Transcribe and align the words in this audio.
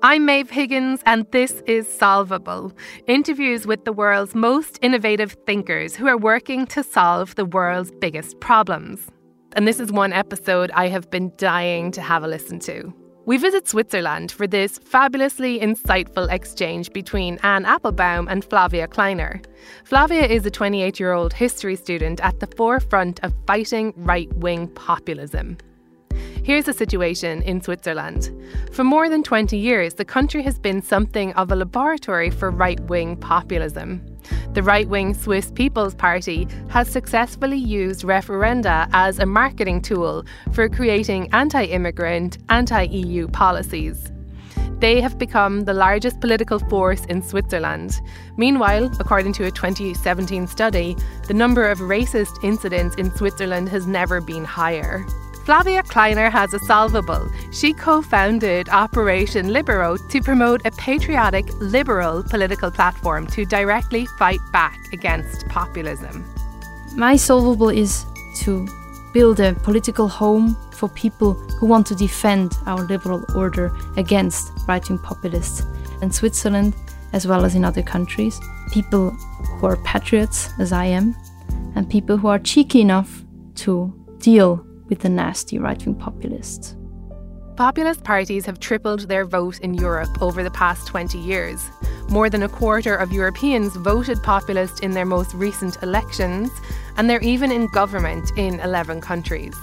I'm 0.00 0.26
Maeve 0.26 0.48
Higgins, 0.48 1.02
and 1.06 1.26
this 1.32 1.60
is 1.66 1.92
Solvable 1.92 2.72
interviews 3.08 3.66
with 3.66 3.84
the 3.84 3.92
world's 3.92 4.32
most 4.32 4.78
innovative 4.80 5.32
thinkers 5.44 5.96
who 5.96 6.06
are 6.06 6.16
working 6.16 6.66
to 6.66 6.84
solve 6.84 7.34
the 7.34 7.44
world's 7.44 7.90
biggest 7.90 8.38
problems. 8.38 9.08
And 9.54 9.66
this 9.66 9.80
is 9.80 9.90
one 9.90 10.12
episode 10.12 10.70
I 10.72 10.86
have 10.86 11.10
been 11.10 11.32
dying 11.36 11.90
to 11.90 12.00
have 12.00 12.22
a 12.22 12.28
listen 12.28 12.60
to. 12.60 12.94
We 13.26 13.38
visit 13.38 13.66
Switzerland 13.66 14.30
for 14.30 14.46
this 14.46 14.78
fabulously 14.78 15.58
insightful 15.58 16.32
exchange 16.32 16.92
between 16.92 17.40
Anne 17.42 17.64
Applebaum 17.64 18.28
and 18.28 18.44
Flavia 18.44 18.86
Kleiner. 18.86 19.42
Flavia 19.82 20.26
is 20.26 20.46
a 20.46 20.50
28 20.50 21.00
year 21.00 21.12
old 21.12 21.32
history 21.32 21.74
student 21.74 22.20
at 22.20 22.38
the 22.38 22.46
forefront 22.46 23.18
of 23.24 23.34
fighting 23.48 23.92
right 23.96 24.32
wing 24.34 24.68
populism. 24.68 25.58
Here's 26.48 26.64
the 26.64 26.72
situation 26.72 27.42
in 27.42 27.60
Switzerland. 27.60 28.30
For 28.72 28.82
more 28.82 29.10
than 29.10 29.22
20 29.22 29.58
years, 29.58 29.92
the 29.92 30.04
country 30.06 30.42
has 30.44 30.58
been 30.58 30.80
something 30.80 31.34
of 31.34 31.52
a 31.52 31.54
laboratory 31.54 32.30
for 32.30 32.50
right 32.50 32.80
wing 32.88 33.18
populism. 33.18 34.00
The 34.54 34.62
right 34.62 34.88
wing 34.88 35.12
Swiss 35.12 35.50
People's 35.50 35.94
Party 35.94 36.48
has 36.70 36.88
successfully 36.88 37.58
used 37.58 38.02
referenda 38.02 38.88
as 38.94 39.18
a 39.18 39.26
marketing 39.26 39.82
tool 39.82 40.24
for 40.54 40.70
creating 40.70 41.28
anti 41.34 41.64
immigrant, 41.64 42.38
anti 42.48 42.84
EU 42.84 43.28
policies. 43.28 44.10
They 44.78 45.02
have 45.02 45.18
become 45.18 45.66
the 45.66 45.74
largest 45.74 46.18
political 46.18 46.60
force 46.60 47.04
in 47.10 47.20
Switzerland. 47.20 48.00
Meanwhile, 48.38 48.90
according 49.00 49.34
to 49.34 49.44
a 49.44 49.50
2017 49.50 50.46
study, 50.46 50.96
the 51.26 51.34
number 51.34 51.68
of 51.68 51.76
racist 51.80 52.42
incidents 52.42 52.96
in 52.96 53.14
Switzerland 53.14 53.68
has 53.68 53.86
never 53.86 54.22
been 54.22 54.46
higher. 54.46 55.04
Flavia 55.48 55.82
Kleiner 55.82 56.28
has 56.28 56.52
a 56.52 56.58
solvable. 56.58 57.26
She 57.52 57.72
co 57.72 58.02
founded 58.02 58.68
Operation 58.68 59.50
Libero 59.50 59.96
to 59.96 60.20
promote 60.20 60.60
a 60.66 60.70
patriotic, 60.72 61.46
liberal 61.58 62.22
political 62.22 62.70
platform 62.70 63.26
to 63.28 63.46
directly 63.46 64.04
fight 64.18 64.40
back 64.52 64.78
against 64.92 65.48
populism. 65.48 66.22
My 66.96 67.16
solvable 67.16 67.70
is 67.70 68.04
to 68.40 68.68
build 69.14 69.40
a 69.40 69.54
political 69.54 70.06
home 70.06 70.54
for 70.70 70.90
people 70.90 71.32
who 71.32 71.64
want 71.64 71.86
to 71.86 71.94
defend 71.94 72.52
our 72.66 72.84
liberal 72.84 73.24
order 73.34 73.74
against 73.96 74.52
right 74.68 74.86
wing 74.86 74.98
populists 74.98 75.62
in 76.02 76.12
Switzerland 76.12 76.74
as 77.14 77.26
well 77.26 77.46
as 77.46 77.54
in 77.54 77.64
other 77.64 77.82
countries. 77.82 78.38
People 78.70 79.12
who 79.12 79.66
are 79.66 79.78
patriots, 79.78 80.50
as 80.58 80.72
I 80.72 80.84
am, 80.84 81.16
and 81.74 81.88
people 81.88 82.18
who 82.18 82.28
are 82.28 82.38
cheeky 82.38 82.82
enough 82.82 83.24
to 83.54 83.90
deal 84.18 84.67
with 84.88 85.00
the 85.00 85.08
nasty 85.08 85.58
right 85.58 85.84
wing 85.84 85.94
populists. 85.94 86.76
Populist 87.56 88.04
parties 88.04 88.46
have 88.46 88.60
tripled 88.60 89.08
their 89.08 89.24
vote 89.24 89.58
in 89.60 89.74
Europe 89.74 90.22
over 90.22 90.44
the 90.44 90.50
past 90.52 90.86
20 90.86 91.18
years. 91.18 91.60
More 92.08 92.30
than 92.30 92.44
a 92.44 92.48
quarter 92.48 92.94
of 92.94 93.12
Europeans 93.12 93.74
voted 93.74 94.22
populist 94.22 94.84
in 94.84 94.92
their 94.92 95.04
most 95.04 95.34
recent 95.34 95.82
elections, 95.82 96.50
and 96.96 97.10
they're 97.10 97.20
even 97.20 97.50
in 97.50 97.66
government 97.72 98.30
in 98.36 98.60
11 98.60 99.00
countries. 99.00 99.56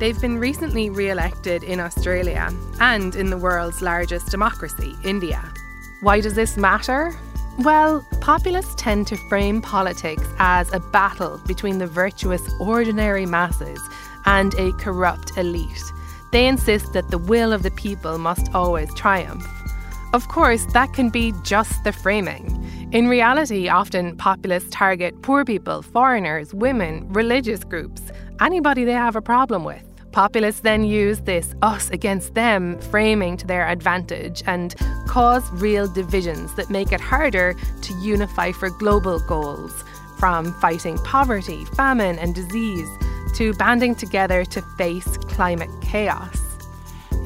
They've 0.00 0.20
been 0.20 0.38
recently 0.38 0.90
re 0.90 1.10
elected 1.10 1.62
in 1.62 1.78
Australia 1.78 2.52
and 2.80 3.14
in 3.14 3.30
the 3.30 3.38
world's 3.38 3.80
largest 3.80 4.30
democracy, 4.30 4.94
India. 5.04 5.42
Why 6.00 6.20
does 6.20 6.34
this 6.34 6.56
matter? 6.56 7.14
Well, 7.60 8.06
populists 8.20 8.74
tend 8.76 9.06
to 9.06 9.16
frame 9.28 9.62
politics 9.62 10.28
as 10.38 10.70
a 10.74 10.80
battle 10.80 11.40
between 11.46 11.78
the 11.78 11.86
virtuous 11.86 12.42
ordinary 12.60 13.24
masses 13.24 13.80
and 14.26 14.54
a 14.54 14.72
corrupt 14.72 15.36
elite. 15.36 15.82
They 16.32 16.46
insist 16.46 16.92
that 16.92 17.10
the 17.10 17.18
will 17.18 17.52
of 17.52 17.62
the 17.62 17.70
people 17.70 18.18
must 18.18 18.54
always 18.54 18.92
triumph. 18.94 19.46
Of 20.12 20.28
course, 20.28 20.66
that 20.72 20.92
can 20.92 21.10
be 21.10 21.32
just 21.42 21.82
the 21.84 21.92
framing. 21.92 22.52
In 22.92 23.08
reality, 23.08 23.68
often 23.68 24.16
populists 24.16 24.68
target 24.70 25.20
poor 25.22 25.44
people, 25.44 25.82
foreigners, 25.82 26.54
women, 26.54 27.06
religious 27.12 27.64
groups, 27.64 28.02
anybody 28.40 28.84
they 28.84 28.92
have 28.92 29.16
a 29.16 29.22
problem 29.22 29.64
with. 29.64 29.82
Populists 30.12 30.60
then 30.60 30.84
use 30.84 31.20
this 31.20 31.54
us 31.60 31.90
against 31.90 32.34
them 32.34 32.80
framing 32.80 33.36
to 33.36 33.46
their 33.46 33.68
advantage 33.68 34.42
and 34.46 34.74
cause 35.06 35.50
real 35.52 35.86
divisions 35.92 36.54
that 36.54 36.70
make 36.70 36.92
it 36.92 37.00
harder 37.00 37.54
to 37.82 37.92
unify 37.98 38.52
for 38.52 38.70
global 38.70 39.18
goals, 39.20 39.84
from 40.18 40.54
fighting 40.54 40.96
poverty, 40.98 41.66
famine, 41.76 42.18
and 42.18 42.34
disease 42.34 42.88
to 43.36 43.52
banding 43.54 43.94
together 43.94 44.44
to 44.46 44.62
face 44.78 45.16
climate 45.18 45.70
chaos. 45.82 46.40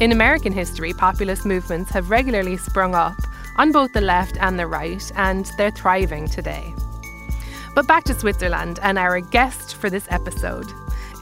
In 0.01 0.11
American 0.11 0.53
history, 0.53 0.93
populist 0.93 1.47
movements 1.47 1.91
have 1.91 2.11
regularly 2.11 2.57
sprung 2.57 2.97
up 2.97 3.15
on 3.57 3.71
both 3.71 3.93
the 3.93 4.01
left 4.01 4.37
and 4.41 4.59
the 4.59 4.67
right, 4.67 5.13
and 5.15 5.51
they're 5.57 5.71
thriving 5.71 6.27
today. 6.27 6.75
But 7.77 7.87
back 7.87 8.03
to 8.05 8.15
Switzerland 8.15 8.81
and 8.83 8.99
our 8.99 9.21
guest 9.21 9.77
for 9.77 9.89
this 9.89 10.09
episode. 10.11 10.67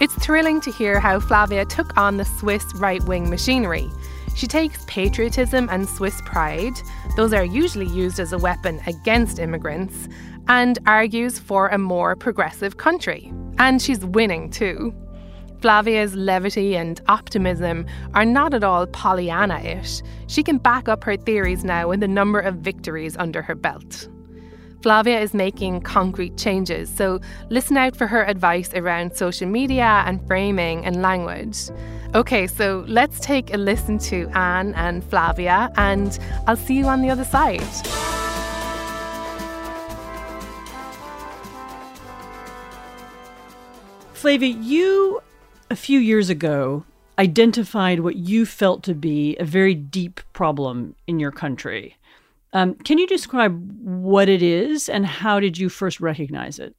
It's 0.01 0.15
thrilling 0.15 0.61
to 0.63 0.71
hear 0.71 1.01
how 1.01 1.21
Flavia 1.21 1.67
took 1.67 1.95
on 1.99 2.17
the 2.17 2.25
Swiss 2.25 2.65
right 2.77 3.03
wing 3.05 3.29
machinery. 3.29 3.91
She 4.37 4.47
takes 4.47 4.87
patriotism 4.87 5.69
and 5.71 5.87
Swiss 5.87 6.23
pride, 6.25 6.81
those 7.17 7.35
are 7.35 7.45
usually 7.45 7.89
used 7.89 8.21
as 8.21 8.33
a 8.33 8.39
weapon 8.39 8.81
against 8.87 9.39
immigrants, 9.39 10.09
and 10.47 10.79
argues 10.87 11.39
for 11.39 11.69
a 11.69 11.77
more 11.77 12.17
progressive 12.17 12.79
country. 12.79 13.33
And 13.59 13.81
she's 13.83 14.05
winning 14.05 14.51
too. 14.51 14.95
Flavia's 15.61 16.15
levity 16.15 16.77
and 16.77 17.01
optimism 17.09 17.87
are 18.15 18.25
not 18.25 18.55
at 18.55 18.63
all 18.63 18.87
Pollyanna 18.87 19.59
ish. 19.61 20.03
She 20.29 20.43
can 20.43 20.59
back 20.59 20.89
up 20.89 21.03
her 21.05 21.17
theories 21.17 21.65
now 21.65 21.89
with 21.89 22.03
a 22.03 22.09
number 22.09 22.39
of 22.39 22.57
victories 22.57 23.17
under 23.17 23.43
her 23.43 23.55
belt. 23.55 24.09
Flavia 24.83 25.21
is 25.21 25.35
making 25.35 25.81
concrete 25.81 26.37
changes, 26.37 26.89
so 26.89 27.19
listen 27.51 27.77
out 27.77 27.97
for 27.97 28.07
her 28.07 28.25
advice 28.25 28.73
around 28.75 29.17
social 29.17 29.49
media 29.49 30.05
and 30.07 30.25
framing 30.29 30.85
and 30.87 31.03
language. 31.03 31.59
Okay, 32.15 32.47
so 32.47 32.85
let's 32.87 33.19
take 33.19 33.53
a 33.53 33.57
listen 33.57 33.99
to 33.99 34.29
Anne 34.35 34.75
and 34.75 35.03
Flavia, 35.03 35.73
and 35.77 36.17
I'll 36.47 36.57
see 36.57 36.75
you 36.75 36.87
on 36.87 37.03
the 37.03 37.11
other 37.11 37.25
side. 37.25 38.28
Flavia, 44.19 44.53
you 44.53 45.23
a 45.71 45.77
few 45.77 46.01
years 46.01 46.29
ago 46.29 46.85
identified 47.21 48.01
what 48.01 48.17
you 48.17 48.45
felt 48.45 48.83
to 48.83 48.93
be 48.93 49.37
a 49.37 49.45
very 49.45 49.77
deep 49.77 50.21
problem 50.33 50.97
in 51.07 51.21
your 51.21 51.31
country. 51.31 51.97
Um, 52.53 52.75
can 52.75 52.99
you 52.99 53.07
describe 53.07 53.55
what 53.81 54.29
it 54.29 54.43
is 54.43 54.89
and 54.89 55.07
how 55.07 55.39
did 55.39 55.57
you 55.57 55.69
first 55.69 56.01
recognize 56.01 56.59
it? 56.59 56.75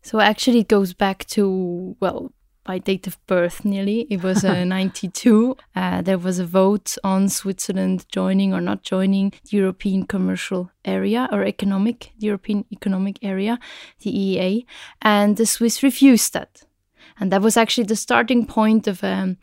So 0.00 0.20
actually, 0.20 0.60
it 0.60 0.68
goes 0.68 0.94
back 0.94 1.26
to 1.26 1.94
well, 2.00 2.32
my 2.66 2.78
date 2.78 3.06
of 3.06 3.18
birth 3.26 3.66
nearly. 3.66 4.06
It 4.08 4.22
was 4.22 4.42
uh, 4.42 4.64
92. 4.64 5.58
Uh, 5.76 6.00
there 6.00 6.16
was 6.16 6.38
a 6.38 6.46
vote 6.46 6.96
on 7.04 7.28
Switzerland 7.28 8.06
joining 8.10 8.54
or 8.54 8.62
not 8.62 8.82
joining 8.82 9.34
the 9.50 9.58
European 9.58 10.06
Commercial 10.06 10.70
Area 10.86 11.28
or 11.32 11.44
Economic, 11.44 12.12
the 12.18 12.26
European 12.28 12.64
Economic 12.72 13.18
Area, 13.22 13.58
the 14.00 14.10
EEA, 14.10 14.64
and 15.02 15.36
the 15.36 15.44
Swiss 15.44 15.82
refused 15.82 16.32
that. 16.32 16.64
And 17.20 17.32
that 17.32 17.42
was 17.42 17.56
actually 17.56 17.84
the 17.84 17.96
starting 17.96 18.46
point 18.46 18.86
of 18.86 19.02
um, 19.02 19.36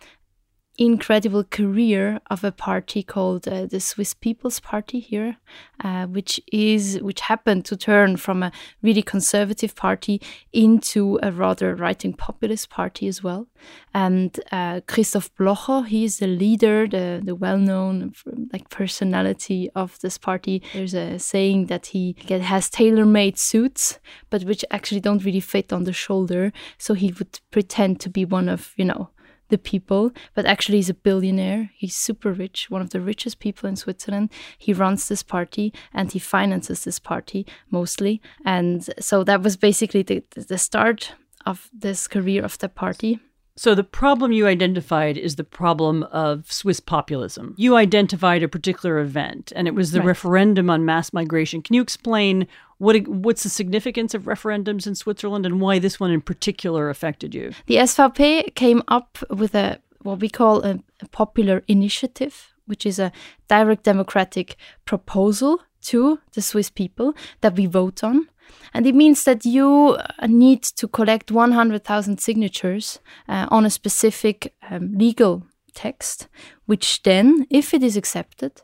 incredible 0.78 1.44
career 1.44 2.20
of 2.30 2.44
a 2.44 2.52
party 2.52 3.04
called 3.04 3.48
uh, 3.48 3.66
the 3.66 3.80
Swiss 3.80 4.14
People's 4.14 4.60
Party 4.60 5.00
here, 5.00 5.38
uh, 5.84 6.06
which 6.06 6.40
is 6.52 7.00
which 7.02 7.22
happened 7.22 7.66
to 7.66 7.78
turn 7.78 8.18
from 8.18 8.44
a 8.44 8.52
really 8.82 9.02
conservative 9.02 9.76
party 9.76 10.22
into 10.52 11.20
a 11.24 11.32
rather 11.32 11.76
right-wing 11.76 12.14
populist 12.14 12.70
party 12.70 13.08
as 13.08 13.24
well. 13.24 13.48
And 13.94 14.40
uh, 14.52 14.82
Christoph 14.88 15.34
Blocher, 15.36 15.88
he 15.88 16.04
is 16.04 16.20
the 16.20 16.28
leader, 16.28 16.88
the 16.88 17.22
the 17.24 17.36
well-known 17.36 18.14
like 18.52 18.70
personality 18.70 19.70
of 19.76 20.00
this 20.00 20.18
party. 20.18 20.62
There's 20.74 20.94
a 20.94 21.20
saying 21.20 21.68
that 21.68 21.88
he 21.88 22.16
has 22.30 22.70
tailor-made 22.70 23.38
suits, 23.38 24.00
but 24.30 24.44
which 24.44 24.66
actually 24.72 25.02
don't 25.02 25.24
really 25.24 25.40
fit 25.40 25.72
on 25.72 25.84
the 25.84 25.94
shoulder. 25.94 26.52
So 26.78 26.94
he 26.94 27.12
would 27.14 27.40
pretend 27.52 28.00
to 28.02 28.10
be 28.10 28.26
one 28.26 28.50
of 28.50 28.74
you 28.78 28.86
know 28.86 29.10
the 29.50 29.58
people, 29.58 30.12
but 30.34 30.46
actually 30.46 30.78
he's 30.78 30.90
a 30.90 30.94
billionaire. 30.94 31.72
He's 31.76 31.96
super 31.96 32.32
rich, 32.32 32.70
one 32.70 32.82
of 32.82 32.90
the 32.90 33.02
richest 33.02 33.40
people 33.40 33.70
in 33.70 33.76
Switzerland. 33.76 34.32
He 34.58 34.74
runs 34.74 35.08
this 35.08 35.24
party 35.24 35.74
and 35.94 36.12
he 36.12 36.20
finances 36.20 36.84
this 36.84 37.00
party 37.00 37.46
mostly. 37.70 38.22
And 38.44 38.90
so 39.00 39.24
that 39.24 39.42
was 39.42 39.58
basically 39.58 40.04
the, 40.04 40.24
the 40.36 40.58
start 40.58 41.14
of 41.46 41.70
this 41.74 42.08
career 42.08 42.44
of 42.44 42.58
the 42.58 42.70
party. 42.70 43.20
So, 43.58 43.74
the 43.74 43.86
problem 43.86 44.34
you 44.34 44.48
identified 44.48 45.18
is 45.18 45.38
the 45.38 45.46
problem 45.46 46.04
of 46.04 46.52
Swiss 46.52 46.82
populism. 46.82 47.56
You 47.58 47.78
identified 47.78 48.44
a 48.44 48.50
particular 48.50 49.00
event, 49.00 49.54
and 49.56 49.66
it 49.66 49.74
was 49.74 49.92
the 49.92 50.00
right. 50.00 50.08
referendum 50.08 50.70
on 50.70 50.84
mass 50.84 51.14
migration. 51.14 51.62
Can 51.62 51.74
you 51.74 51.82
explain 51.82 52.48
what 52.80 53.08
what's 53.08 53.44
the 53.44 53.50
significance 53.50 54.14
of 54.14 54.24
referendums 54.24 54.86
in 54.86 54.96
Switzerland 54.96 55.46
and 55.46 55.62
why 55.62 55.80
this 55.80 56.02
one 56.02 56.12
in 56.12 56.20
particular 56.20 56.90
affected 56.90 57.34
you? 57.34 57.54
The 57.68 57.76
SVP 57.76 58.56
came 58.56 58.84
up 58.90 59.18
with 59.30 59.56
a 59.56 59.80
what 60.02 60.20
we 60.20 60.30
call 60.30 60.64
a, 60.64 60.80
a 61.02 61.08
popular 61.08 61.64
initiative, 61.70 62.54
which 62.66 62.86
is 62.86 63.00
a 63.00 63.14
direct 63.48 63.84
democratic 63.84 64.58
proposal 64.84 65.62
to 65.84 66.20
the 66.34 66.42
Swiss 66.42 66.70
people 66.70 67.16
that 67.42 67.56
we 67.56 67.68
vote 67.68 68.04
on. 68.04 68.28
And 68.74 68.86
it 68.86 68.96
means 68.96 69.24
that 69.24 69.46
you 69.46 69.98
uh, 69.98 70.28
need 70.28 70.64
to 70.64 70.88
collect 70.88 71.32
100,000 71.32 72.20
signatures 72.20 73.00
uh, 73.28 73.48
on 73.50 73.66
a 73.66 73.70
specific 73.70 74.54
um, 74.70 74.98
legal 74.98 75.44
text, 75.74 76.28
which 76.66 77.04
then, 77.04 77.48
if 77.50 77.74
it 77.74 77.84
is 77.84 77.98
accepted, 77.98 78.62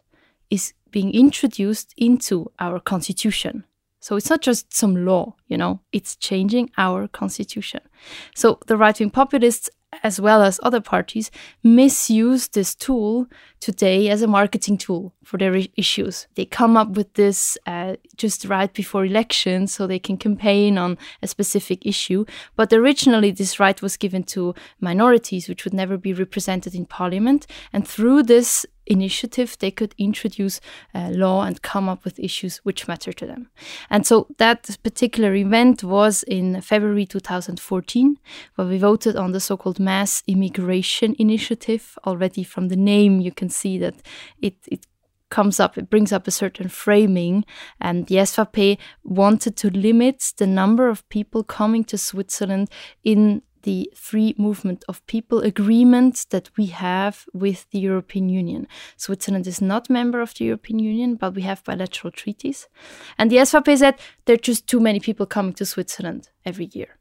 is 0.50 0.74
being 0.92 1.14
introduced 1.14 1.94
into 1.98 2.52
our 2.60 2.80
constitution. 2.80 3.64
So 4.00 4.16
it's 4.16 4.30
not 4.30 4.42
just 4.42 4.74
some 4.76 5.06
law, 5.06 5.36
you 5.48 5.58
know, 5.58 5.80
it's 5.92 6.16
changing 6.16 6.72
our 6.78 7.08
constitution. 7.08 7.82
So 8.36 8.60
the 8.66 8.76
right 8.76 9.00
wing 9.00 9.12
populists 9.12 9.70
as 10.04 10.20
well 10.20 10.42
as 10.42 10.60
other 10.64 10.82
parties, 10.82 11.32
misuse 11.64 12.48
this 12.48 12.74
tool 12.76 13.28
today 13.60 14.10
as 14.10 14.22
a 14.22 14.28
marketing 14.28 14.78
tool 14.78 15.14
for 15.24 15.38
their 15.38 15.56
issues. 15.76 16.28
They 16.36 16.46
come 16.46 16.76
up 16.76 16.90
with 16.92 17.14
this 17.14 17.58
uh, 17.68 17.96
just 18.16 18.46
right 18.46 18.74
before 18.74 19.06
elections 19.06 19.74
so 19.74 19.86
they 19.86 20.00
can 20.00 20.18
campaign 20.18 20.78
on 20.78 20.98
a 21.22 21.28
specific 21.28 21.86
issue. 21.86 22.26
But 22.56 22.74
originally, 22.74 23.32
this 23.32 23.60
right 23.60 23.82
was 23.82 23.98
given 23.98 24.24
to 24.24 24.56
minorities, 24.80 25.48
which 25.48 25.64
would 25.64 25.74
never 25.74 25.98
be 25.98 26.14
represented 26.14 26.74
in 26.74 26.86
parliament. 26.86 27.46
And 27.72 27.88
through 27.88 28.24
this 28.24 28.66
initiative, 28.88 29.58
they 29.60 29.72
could 29.72 29.94
introduce 29.98 30.60
uh, 30.94 31.10
law 31.12 31.44
and 31.44 31.62
come 31.62 31.88
up 31.88 32.04
with 32.04 32.20
issues 32.20 32.58
which 32.58 32.88
matter 32.88 33.14
to 33.14 33.26
them. 33.26 33.50
And 33.90 34.06
so 34.06 34.28
that 34.38 34.78
particular 34.84 35.36
event 35.36 35.84
was 35.84 36.24
in 36.24 36.62
February 36.62 37.06
2014, 37.06 38.18
where 38.56 38.68
we 38.68 38.78
voted 38.78 39.16
on 39.16 39.32
the 39.32 39.40
so 39.40 39.56
called 39.56 39.80
Mass 39.80 40.24
Immigration 40.28 41.16
Initiative. 41.20 41.98
Already 42.06 42.44
from 42.44 42.68
the 42.68 42.76
name, 42.76 43.22
you 43.22 43.32
can 43.32 43.50
see 43.50 43.78
that 43.78 43.96
it, 44.42 44.56
it 44.68 44.86
comes 45.32 45.60
up, 45.60 45.78
it 45.78 45.90
brings 45.90 46.14
up 46.14 46.28
a 46.28 46.32
certain 46.32 46.70
framing. 46.70 47.44
And 47.80 48.06
the 48.06 48.16
SVP 48.18 48.78
wanted 49.04 49.56
to 49.58 49.70
limit 49.72 50.34
the 50.38 50.46
number 50.46 50.88
of 50.88 51.08
people 51.10 51.44
coming 51.44 51.84
to 51.86 51.98
Switzerland 51.98 52.70
in 53.04 53.42
the 53.64 53.92
free 53.96 54.34
movement 54.38 54.84
of 54.88 55.06
people 55.06 55.40
agreement 55.40 56.26
that 56.30 56.50
we 56.58 56.68
have 56.68 57.26
with 57.34 57.70
the 57.72 57.80
European 57.80 58.30
Union. 58.30 58.68
Switzerland 58.98 59.48
is 59.48 59.62
not 59.62 59.90
a 59.90 59.94
member 59.94 60.22
of 60.22 60.34
the 60.34 60.46
European 60.46 60.80
Union, 60.80 61.16
but 61.16 61.36
we 61.36 61.44
have 61.44 61.64
bilateral 61.64 62.12
treaties. 62.12 62.68
And 63.18 63.30
the 63.30 63.38
SVP 63.38 63.78
said 63.78 63.96
there 64.26 64.34
are 64.36 64.38
just 64.38 64.68
too 64.68 64.80
many 64.80 65.00
people 65.00 65.26
coming 65.26 65.54
to 65.54 65.66
Switzerland 65.66 66.30
every 66.46 66.70
year. 66.74 66.98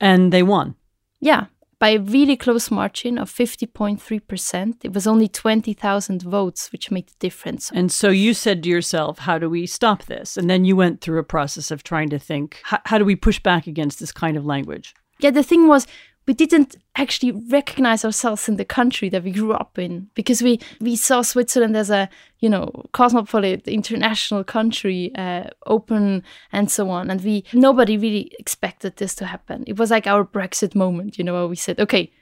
And 0.00 0.32
they 0.32 0.42
won. 0.42 0.76
Yeah, 1.20 1.46
by 1.78 1.90
a 1.90 2.00
really 2.00 2.36
close 2.36 2.70
margin 2.70 3.18
of 3.18 3.30
50.3%. 3.30 4.74
It 4.82 4.92
was 4.92 5.06
only 5.06 5.28
20,000 5.28 6.22
votes, 6.22 6.72
which 6.72 6.90
made 6.90 7.08
the 7.08 7.14
difference. 7.18 7.70
And 7.72 7.92
so 7.92 8.08
you 8.08 8.34
said 8.34 8.62
to 8.62 8.68
yourself, 8.68 9.20
how 9.20 9.38
do 9.38 9.48
we 9.48 9.66
stop 9.66 10.04
this? 10.06 10.36
And 10.36 10.50
then 10.50 10.64
you 10.64 10.74
went 10.74 11.00
through 11.00 11.18
a 11.18 11.24
process 11.24 11.70
of 11.70 11.82
trying 11.82 12.10
to 12.10 12.18
think, 12.18 12.60
how, 12.64 12.80
how 12.84 12.98
do 12.98 13.04
we 13.04 13.16
push 13.16 13.38
back 13.40 13.66
against 13.66 14.00
this 14.00 14.12
kind 14.12 14.36
of 14.36 14.44
language? 14.44 14.94
yeah, 15.18 15.30
the 15.30 15.42
thing 15.42 15.68
was 15.68 15.86
we 16.28 16.34
didn't 16.34 16.76
actually 16.94 17.32
recognize 17.32 18.04
ourselves 18.04 18.48
in 18.48 18.56
the 18.56 18.64
country 18.64 19.08
that 19.08 19.24
we 19.24 19.32
grew 19.32 19.52
up 19.52 19.78
in 19.78 20.10
because 20.14 20.42
we 20.42 20.60
we 20.78 20.94
saw 20.94 21.22
Switzerland 21.22 21.74
as 21.76 21.90
a 21.90 22.08
you 22.38 22.50
know 22.50 22.70
cosmopolitan 22.92 23.72
international 23.72 24.44
country 24.44 25.10
uh, 25.16 25.44
open 25.66 26.22
and 26.52 26.70
so 26.70 26.90
on. 26.90 27.10
And 27.10 27.24
we 27.24 27.44
nobody 27.54 27.96
really 27.96 28.30
expected 28.38 28.98
this 28.98 29.14
to 29.16 29.24
happen. 29.24 29.64
It 29.66 29.78
was 29.78 29.90
like 29.90 30.06
our 30.06 30.24
brexit 30.24 30.74
moment 30.74 31.18
you 31.18 31.24
know 31.24 31.32
where 31.32 31.48
we 31.48 31.56
said 31.56 31.80
okay 31.80 32.12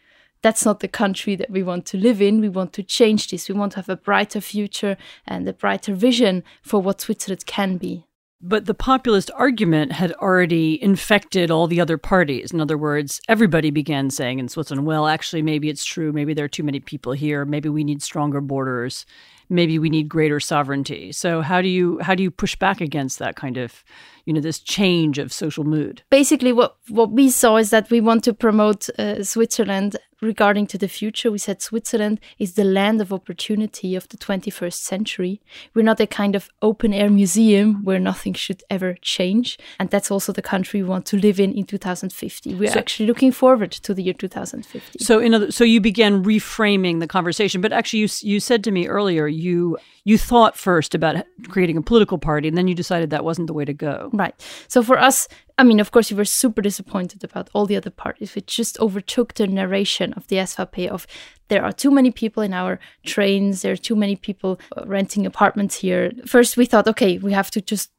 that's 0.43 0.65
not 0.65 0.81
the 0.81 0.89
country 0.89 1.35
that 1.35 1.51
we 1.51 1.63
want 1.63 1.87
to 1.87 1.97
live 1.97 2.23
in. 2.23 2.41
We 2.41 2.51
want 2.51 2.73
to 2.75 2.83
change 2.83 3.29
this. 3.29 3.49
We 3.49 3.55
want 3.57 3.73
to 3.73 3.79
have 3.79 3.89
a 3.89 3.97
brighter 3.97 4.41
future 4.41 4.97
and 5.27 5.49
a 5.49 5.53
brighter 5.53 5.95
vision 5.95 6.45
for 6.63 6.81
what 6.81 7.01
switzerland 7.01 7.47
can 7.47 7.79
be 7.79 8.07
but 8.41 8.67
the 8.67 8.75
populist 8.75 9.31
argument 9.35 9.93
had 9.93 10.13
already 10.15 10.83
infected 10.83 11.51
all 11.51 11.67
the 11.67 11.81
other 11.81 11.97
parties. 11.97 12.53
In 12.53 12.61
other 12.61 12.77
words, 12.77 13.21
everybody 13.29 13.71
began 13.71 14.11
saying 14.11 14.39
in 14.39 14.49
Switzerland, 14.49 14.87
well, 14.87 15.07
actually, 15.07 15.43
maybe 15.43 15.69
it's 15.69 15.85
true. 15.85 16.13
Maybe 16.13 16.35
there 16.35 16.45
are 16.45 16.49
too 16.49 16.63
many 16.63 16.81
people 16.81 17.13
here. 17.13 17.45
Maybe 17.45 17.69
we 17.69 17.83
need 17.83 18.03
stronger 18.03 18.41
borders. 18.41 19.07
Maybe 19.49 19.79
we 19.79 19.89
need 19.89 20.09
greater 20.09 20.41
sovereignty. 20.41 21.13
So 21.13 21.41
how 21.41 21.63
do 21.63 21.69
you 21.69 21.99
how 22.01 22.15
do 22.15 22.23
you 22.23 22.31
push 22.31 22.57
back 22.57 22.81
against 22.81 23.19
that 23.21 23.37
kind 23.37 23.57
of 23.57 23.85
you 24.27 24.33
know 24.33 24.41
this 24.41 24.59
change 24.59 25.19
of 25.19 25.33
social 25.33 25.65
mood 25.65 26.03
basically 26.11 26.53
what 26.53 26.77
what 26.89 27.11
we 27.11 27.31
saw 27.31 27.57
is 27.57 27.71
that 27.71 27.89
we 27.91 28.01
want 28.01 28.25
to 28.25 28.35
promote 28.35 28.89
uh, 28.99 29.23
switzerland 29.23 29.97
regarding 30.21 30.67
to 30.67 30.79
the 30.79 30.89
future 30.89 31.31
we 31.31 31.39
said 31.39 31.61
switzerland 31.61 32.21
is 32.39 32.55
the 32.55 32.65
land 32.65 33.01
of 33.01 33.13
opportunity 33.13 33.95
of 33.95 34.09
the 34.09 34.17
21st 34.17 34.75
century. 34.75 35.41
We're 35.75 35.83
not 35.83 36.01
a 36.01 36.07
kind 36.07 36.35
of 36.35 36.49
open 36.63 36.93
air 36.93 37.11
museum 37.11 37.85
where 37.85 37.99
nothing 37.99 38.35
should 38.35 38.63
ever 38.71 38.95
change 39.03 39.59
and 39.79 39.91
that's 39.91 40.11
also 40.11 40.33
the 40.33 40.43
country 40.43 40.83
we 40.83 40.89
want 40.89 41.07
to 41.07 41.17
live 41.17 41.39
in 41.41 41.53
in 41.53 41.65
2050 41.65 42.55
we're 42.55 42.71
so, 42.71 42.79
actually 42.79 43.07
looking 43.07 43.33
forward 43.33 43.73
to 43.73 43.95
the 43.95 44.03
year 44.03 44.15
2050 44.15 45.05
so 45.05 45.19
in 45.19 45.35
other, 45.35 45.53
so 45.53 45.65
you 45.65 45.81
began 45.81 46.25
reframing 46.25 47.01
the 47.01 47.07
conversation 47.07 47.61
but 47.61 47.73
actually 47.73 48.01
you 48.01 48.09
you 48.23 48.41
said 48.41 48.65
to 48.65 48.71
me 48.71 48.87
earlier 48.87 49.27
you 49.27 49.79
you 50.07 50.17
thought 50.17 50.57
first 50.57 50.95
about 50.95 51.17
creating 51.49 51.77
a 51.77 51.83
political 51.83 52.17
party 52.17 52.47
and 52.47 52.57
then 52.57 52.69
you 52.69 52.75
decided 52.75 53.11
that 53.11 53.25
wasn't 53.25 53.47
the 53.49 53.53
way 53.53 53.65
to 53.65 53.75
go 53.75 54.09
Right. 54.13 54.35
So 54.69 54.83
for 54.83 54.99
us, 54.99 55.29
I 55.59 55.65
mean, 55.65 55.81
of 55.81 55.91
course, 55.91 56.11
we 56.11 56.17
were 56.17 56.25
super 56.25 56.63
disappointed 56.63 57.25
about 57.25 57.51
all 57.53 57.67
the 57.67 57.77
other 57.77 57.91
parties. 57.91 58.35
We 58.35 58.43
just 58.43 58.79
overtook 58.79 59.35
the 59.35 59.47
narration 59.47 60.13
of 60.13 60.27
the 60.29 60.37
SVP 60.37 60.87
of 60.87 61.07
there 61.49 61.65
are 61.65 61.73
too 61.73 61.91
many 61.91 62.11
people 62.11 62.43
in 62.43 62.53
our 62.53 62.79
trains, 63.05 63.63
there 63.63 63.73
are 63.73 63.77
too 63.89 63.97
many 63.97 64.17
people 64.17 64.61
uh, 64.77 64.85
renting 64.87 65.27
apartments 65.27 65.77
here. 65.77 66.13
First, 66.25 66.57
we 66.57 66.67
thought, 66.67 66.89
okay, 66.89 67.19
we 67.19 67.33
have 67.33 67.51
to 67.51 67.61
just 67.61 67.91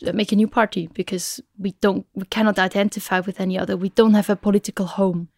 make 0.00 0.32
a 0.32 0.36
new 0.36 0.48
party 0.48 0.88
because 0.94 1.40
we 1.58 1.72
don't 1.80 2.06
we 2.14 2.24
cannot 2.26 2.58
identify 2.58 3.20
with 3.20 3.40
any 3.40 3.58
other. 3.58 3.76
We 3.76 3.90
don't 3.90 4.14
have 4.14 4.30
a 4.30 4.36
political 4.36 4.86
home. 4.86 5.28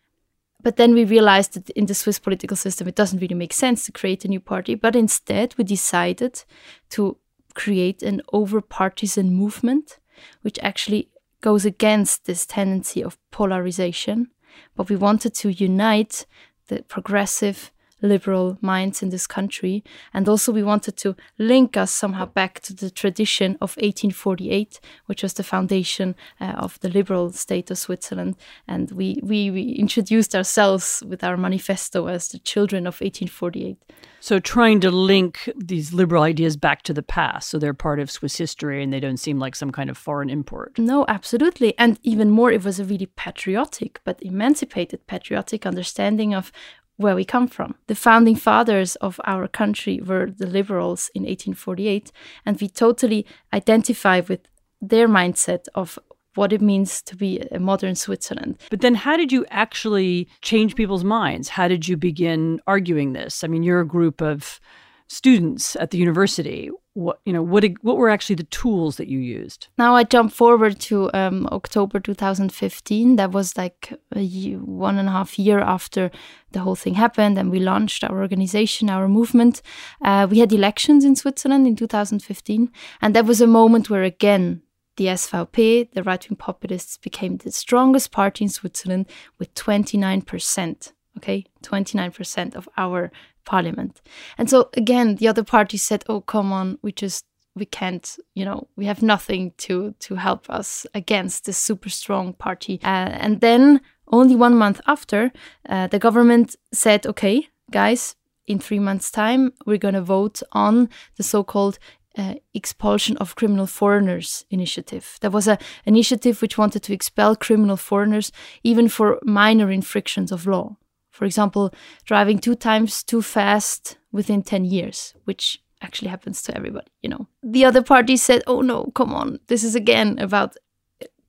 But 0.64 0.76
then 0.76 0.94
we 0.94 1.04
realized 1.04 1.52
that 1.52 1.68
in 1.70 1.86
the 1.86 1.94
Swiss 1.94 2.18
political 2.18 2.56
system, 2.56 2.88
it 2.88 2.94
doesn't 2.94 3.20
really 3.20 3.34
make 3.34 3.52
sense 3.52 3.84
to 3.84 3.92
create 3.92 4.24
a 4.24 4.28
new 4.28 4.40
party. 4.40 4.74
But 4.74 4.96
instead, 4.96 5.54
we 5.58 5.64
decided 5.64 6.42
to 6.90 7.18
create 7.54 8.02
an 8.02 8.22
over 8.32 8.62
partisan 8.62 9.34
movement, 9.34 9.98
which 10.40 10.58
actually 10.60 11.10
goes 11.42 11.66
against 11.66 12.24
this 12.24 12.46
tendency 12.46 13.04
of 13.04 13.18
polarization. 13.30 14.30
But 14.74 14.88
we 14.88 14.96
wanted 14.96 15.34
to 15.34 15.52
unite 15.52 16.24
the 16.68 16.82
progressive 16.82 17.70
liberal 18.04 18.58
minds 18.60 19.02
in 19.02 19.10
this 19.10 19.26
country. 19.26 19.82
And 20.12 20.28
also, 20.28 20.52
we 20.52 20.62
wanted 20.62 20.96
to 20.98 21.16
link 21.38 21.76
us 21.76 21.90
somehow 21.90 22.26
back 22.26 22.60
to 22.60 22.74
the 22.74 22.90
tradition 22.90 23.52
of 23.54 23.76
1848, 23.76 24.78
which 25.06 25.22
was 25.22 25.34
the 25.34 25.42
foundation 25.42 26.14
uh, 26.40 26.54
of 26.56 26.78
the 26.80 26.88
liberal 26.88 27.32
state 27.32 27.70
of 27.70 27.78
Switzerland. 27.78 28.36
And 28.68 28.90
we, 28.92 29.18
we, 29.22 29.50
we 29.50 29.72
introduced 29.72 30.34
ourselves 30.34 31.02
with 31.06 31.24
our 31.24 31.36
manifesto 31.36 32.06
as 32.06 32.28
the 32.28 32.38
children 32.38 32.86
of 32.86 33.00
1848. 33.00 33.78
So, 34.20 34.38
trying 34.38 34.80
to 34.80 34.90
link 34.90 35.50
these 35.54 35.92
liberal 35.92 36.22
ideas 36.22 36.56
back 36.56 36.80
to 36.84 36.94
the 36.94 37.02
past, 37.02 37.50
so 37.50 37.58
they're 37.58 37.74
part 37.74 38.00
of 38.00 38.10
Swiss 38.10 38.36
history 38.38 38.82
and 38.82 38.90
they 38.90 39.00
don't 39.00 39.18
seem 39.18 39.38
like 39.38 39.54
some 39.54 39.70
kind 39.70 39.90
of 39.90 39.98
foreign 39.98 40.30
import. 40.30 40.78
No, 40.78 41.04
absolutely. 41.08 41.76
And 41.78 41.98
even 42.02 42.30
more, 42.30 42.50
it 42.50 42.64
was 42.64 42.80
a 42.80 42.86
really 42.86 43.04
patriotic 43.04 44.00
but 44.02 44.22
emancipated 44.22 45.06
patriotic 45.06 45.66
understanding 45.66 46.34
of 46.34 46.52
where 46.96 47.14
we 47.14 47.24
come 47.24 47.48
from. 47.48 47.74
The 47.86 47.94
founding 47.94 48.36
fathers 48.36 48.96
of 48.96 49.20
our 49.24 49.48
country 49.48 50.00
were 50.00 50.26
the 50.26 50.46
liberals 50.46 51.10
in 51.14 51.22
1848, 51.22 52.12
and 52.46 52.60
we 52.60 52.68
totally 52.68 53.26
identify 53.52 54.20
with 54.20 54.40
their 54.80 55.08
mindset 55.08 55.66
of 55.74 55.98
what 56.34 56.52
it 56.52 56.60
means 56.60 57.00
to 57.02 57.16
be 57.16 57.40
a 57.52 57.58
modern 57.58 57.94
Switzerland. 57.94 58.58
But 58.70 58.80
then, 58.80 58.94
how 58.94 59.16
did 59.16 59.32
you 59.32 59.46
actually 59.50 60.28
change 60.42 60.74
people's 60.74 61.04
minds? 61.04 61.48
How 61.48 61.68
did 61.68 61.88
you 61.88 61.96
begin 61.96 62.60
arguing 62.66 63.12
this? 63.12 63.44
I 63.44 63.46
mean, 63.46 63.62
you're 63.62 63.80
a 63.80 63.86
group 63.86 64.20
of 64.20 64.60
students 65.08 65.76
at 65.76 65.90
the 65.90 65.98
university 65.98 66.70
what 66.94 67.20
you 67.24 67.32
know 67.32 67.42
what 67.42 67.64
what 67.82 67.96
were 67.96 68.08
actually 68.08 68.36
the 68.36 68.44
tools 68.44 68.96
that 68.96 69.08
you 69.08 69.18
used? 69.18 69.66
Now 69.76 69.96
i 69.96 70.04
jump 70.04 70.32
forward 70.32 70.78
to 70.80 71.12
um, 71.12 71.46
october 71.50 71.98
2015 71.98 73.16
that 73.16 73.32
was 73.32 73.56
like 73.56 73.92
year, 74.14 74.58
one 74.58 74.96
and 74.98 75.08
a 75.08 75.12
half 75.12 75.38
year 75.38 75.58
after 75.58 76.10
the 76.52 76.60
whole 76.60 76.76
thing 76.76 76.94
happened 76.94 77.36
and 77.36 77.50
we 77.50 77.58
launched 77.58 78.04
our 78.04 78.20
organization 78.20 78.88
our 78.88 79.08
movement. 79.08 79.60
Uh, 80.00 80.28
we 80.30 80.38
had 80.38 80.52
elections 80.52 81.04
in 81.04 81.16
switzerland 81.16 81.66
in 81.66 81.74
2015 81.74 82.70
and 83.02 83.14
that 83.14 83.26
was 83.26 83.40
a 83.40 83.46
moment 83.46 83.90
where 83.90 84.04
again 84.04 84.62
the 84.96 85.06
SVP, 85.06 85.90
the 85.92 86.04
right 86.04 86.30
wing 86.30 86.36
populists, 86.36 86.96
became 86.96 87.38
the 87.38 87.50
strongest 87.50 88.12
party 88.12 88.44
in 88.44 88.48
Switzerland 88.48 89.06
with 89.40 89.52
29%. 89.54 90.92
Okay, 91.18 91.44
29% 91.62 92.54
of 92.54 92.68
our 92.76 93.10
parliament. 93.44 94.00
And 94.38 94.50
so 94.50 94.70
again, 94.76 95.16
the 95.16 95.28
other 95.28 95.44
party 95.44 95.76
said, 95.76 96.04
"Oh, 96.08 96.20
come 96.20 96.52
on, 96.52 96.78
we 96.82 96.92
just 96.92 97.24
we 97.56 97.66
can't, 97.66 98.18
you 98.34 98.44
know, 98.44 98.66
we 98.76 98.86
have 98.86 99.02
nothing 99.02 99.52
to 99.58 99.94
to 100.00 100.16
help 100.16 100.50
us 100.50 100.86
against 100.94 101.44
this 101.44 101.58
super 101.58 101.90
strong 101.90 102.34
party." 102.34 102.80
Uh, 102.82 103.10
and 103.24 103.40
then 103.40 103.80
only 104.06 104.36
one 104.36 104.56
month 104.56 104.80
after, 104.86 105.32
uh, 105.68 105.86
the 105.86 105.98
government 105.98 106.56
said, 106.72 107.06
"Okay, 107.06 107.48
guys." 107.70 108.16
In 108.46 108.58
three 108.58 108.78
months' 108.78 109.10
time, 109.10 109.52
we're 109.64 109.78
going 109.78 109.94
to 109.94 110.02
vote 110.02 110.42
on 110.52 110.90
the 111.16 111.22
so-called 111.22 111.78
uh, 112.16 112.34
expulsion 112.52 113.16
of 113.16 113.34
criminal 113.34 113.66
foreigners 113.66 114.44
initiative. 114.50 115.16
That 115.20 115.32
was 115.32 115.48
an 115.48 115.58
initiative 115.84 116.42
which 116.42 116.58
wanted 116.58 116.82
to 116.82 116.92
expel 116.92 117.36
criminal 117.36 117.76
foreigners 117.76 118.32
even 118.62 118.88
for 118.88 119.18
minor 119.22 119.70
infractions 119.70 120.30
of 120.30 120.46
law. 120.46 120.76
For 121.14 121.24
example, 121.26 121.72
driving 122.04 122.40
two 122.40 122.56
times 122.56 123.04
too 123.04 123.22
fast 123.22 123.98
within 124.10 124.42
10 124.42 124.64
years, 124.64 125.14
which 125.26 125.62
actually 125.80 126.08
happens 126.08 126.42
to 126.42 126.56
everybody, 126.56 126.88
you 127.02 127.08
know. 127.08 127.28
The 127.40 127.64
other 127.64 127.82
party 127.82 128.16
said, 128.16 128.42
oh 128.48 128.62
no, 128.62 128.90
come 128.96 129.14
on, 129.14 129.38
this 129.46 129.62
is 129.62 129.76
again 129.76 130.18
about 130.18 130.56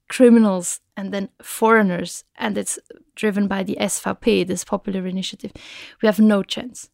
criminals 0.10 0.82
and 0.98 1.14
then 1.14 1.30
foreigners, 1.40 2.24
and 2.36 2.58
it's 2.58 2.80
driven 3.16 3.48
by 3.48 3.62
the 3.62 3.78
SVP, 3.80 4.48
this 4.48 4.64
popular 4.64 5.06
initiative. 5.06 5.52
We 6.02 6.08
have 6.08 6.20
no 6.20 6.42
chance. 6.42 6.90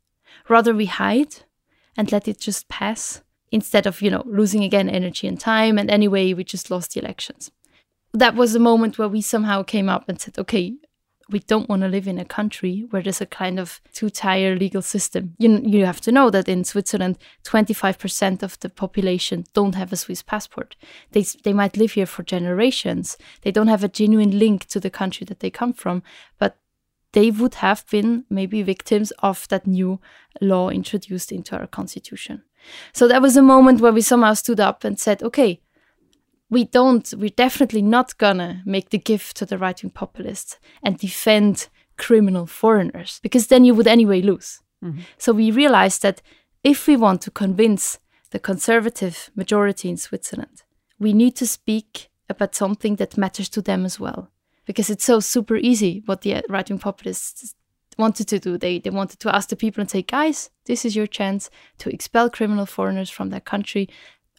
Rather, 0.49 0.73
we 0.73 0.87
hide 0.87 1.43
and 1.95 2.11
let 2.11 2.27
it 2.27 2.41
just 2.41 2.67
pass 2.67 3.21
instead 3.53 3.87
of, 3.87 4.01
you 4.01 4.09
know, 4.09 4.23
losing 4.25 4.65
again 4.65 4.89
energy 4.89 5.27
and 5.27 5.39
time. 5.39 5.77
And 5.77 5.89
anyway, 5.89 6.33
we 6.33 6.43
just 6.43 6.69
lost 6.69 6.93
the 6.93 6.99
elections. 6.99 7.51
That 8.13 8.35
was 8.35 8.53
a 8.53 8.59
moment 8.59 8.97
where 8.97 9.07
we 9.07 9.21
somehow 9.21 9.63
came 9.63 9.87
up 9.87 10.09
and 10.09 10.19
said, 10.19 10.37
okay, 10.37 10.73
we 11.29 11.39
don't 11.39 11.69
want 11.69 11.81
to 11.81 11.87
live 11.87 12.07
in 12.07 12.17
a 12.17 12.25
country 12.25 12.85
where 12.89 13.01
there's 13.01 13.21
a 13.21 13.25
kind 13.25 13.59
of 13.59 13.79
two-tier 13.93 14.55
legal 14.55 14.81
system. 14.81 15.35
You, 15.37 15.61
you 15.63 15.85
have 15.85 16.01
to 16.01 16.11
know 16.11 16.29
that 16.29 16.49
in 16.49 16.63
Switzerland, 16.63 17.17
25% 17.43 18.43
of 18.43 18.59
the 18.59 18.69
population 18.69 19.45
don't 19.53 19.75
have 19.75 19.93
a 19.93 19.97
Swiss 19.97 20.21
passport. 20.21 20.75
They, 21.11 21.23
they 21.43 21.53
might 21.53 21.77
live 21.77 21.93
here 21.93 22.05
for 22.05 22.23
generations. 22.23 23.17
They 23.41 23.51
don't 23.51 23.67
have 23.67 23.83
a 23.83 23.89
genuine 23.89 24.37
link 24.37 24.65
to 24.67 24.79
the 24.79 24.89
country 24.89 25.25
that 25.25 25.39
they 25.39 25.49
come 25.49 25.73
from, 25.73 26.03
but 26.37 26.57
they 27.13 27.31
would 27.31 27.55
have 27.55 27.85
been 27.89 28.25
maybe 28.29 28.61
victims 28.63 29.11
of 29.19 29.47
that 29.49 29.67
new 29.67 29.99
law 30.39 30.69
introduced 30.69 31.31
into 31.31 31.57
our 31.57 31.67
constitution. 31.67 32.43
So 32.93 33.07
that 33.07 33.21
was 33.21 33.35
a 33.35 33.41
moment 33.41 33.81
where 33.81 33.91
we 33.91 34.01
somehow 34.01 34.33
stood 34.33 34.59
up 34.59 34.83
and 34.83 34.99
said, 34.99 35.23
okay, 35.23 35.61
we 36.51 36.65
don't, 36.65 37.11
we're 37.17 37.29
definitely 37.29 37.81
not 37.81 38.17
gonna 38.17 38.61
make 38.65 38.89
the 38.89 38.99
gift 38.99 39.37
to 39.37 39.45
the 39.45 39.57
right 39.57 39.81
wing 39.81 39.89
populists 39.89 40.59
and 40.83 40.99
defend 40.99 41.69
criminal 41.97 42.45
foreigners 42.45 43.19
because 43.23 43.47
then 43.47 43.63
you 43.63 43.73
would 43.73 43.87
anyway 43.87 44.21
lose. 44.21 44.59
Mm-hmm. 44.83 44.99
So 45.17 45.31
we 45.31 45.49
realized 45.49 46.01
that 46.03 46.21
if 46.63 46.87
we 46.87 46.97
want 46.97 47.21
to 47.21 47.31
convince 47.31 47.99
the 48.31 48.39
conservative 48.39 49.31
majority 49.33 49.89
in 49.89 49.97
Switzerland, 49.97 50.63
we 50.99 51.13
need 51.13 51.35
to 51.37 51.47
speak 51.47 52.09
about 52.29 52.53
something 52.53 52.97
that 52.97 53.17
matters 53.17 53.49
to 53.49 53.61
them 53.61 53.85
as 53.85 53.99
well. 53.99 54.29
Because 54.65 54.89
it's 54.89 55.05
so 55.05 55.19
super 55.19 55.55
easy 55.55 56.03
what 56.05 56.21
the 56.21 56.43
right 56.49 56.69
wing 56.69 56.79
populists 56.79 57.55
wanted 57.97 58.27
to 58.27 58.39
do. 58.39 58.57
They, 58.57 58.79
they 58.79 58.89
wanted 58.89 59.19
to 59.19 59.33
ask 59.35 59.49
the 59.49 59.55
people 59.55 59.81
and 59.81 59.89
say, 59.89 60.01
guys, 60.01 60.49
this 60.65 60.85
is 60.85 60.95
your 60.95 61.07
chance 61.07 61.49
to 61.79 61.89
expel 61.89 62.29
criminal 62.29 62.65
foreigners 62.65 63.09
from 63.09 63.29
their 63.29 63.39
country 63.39 63.89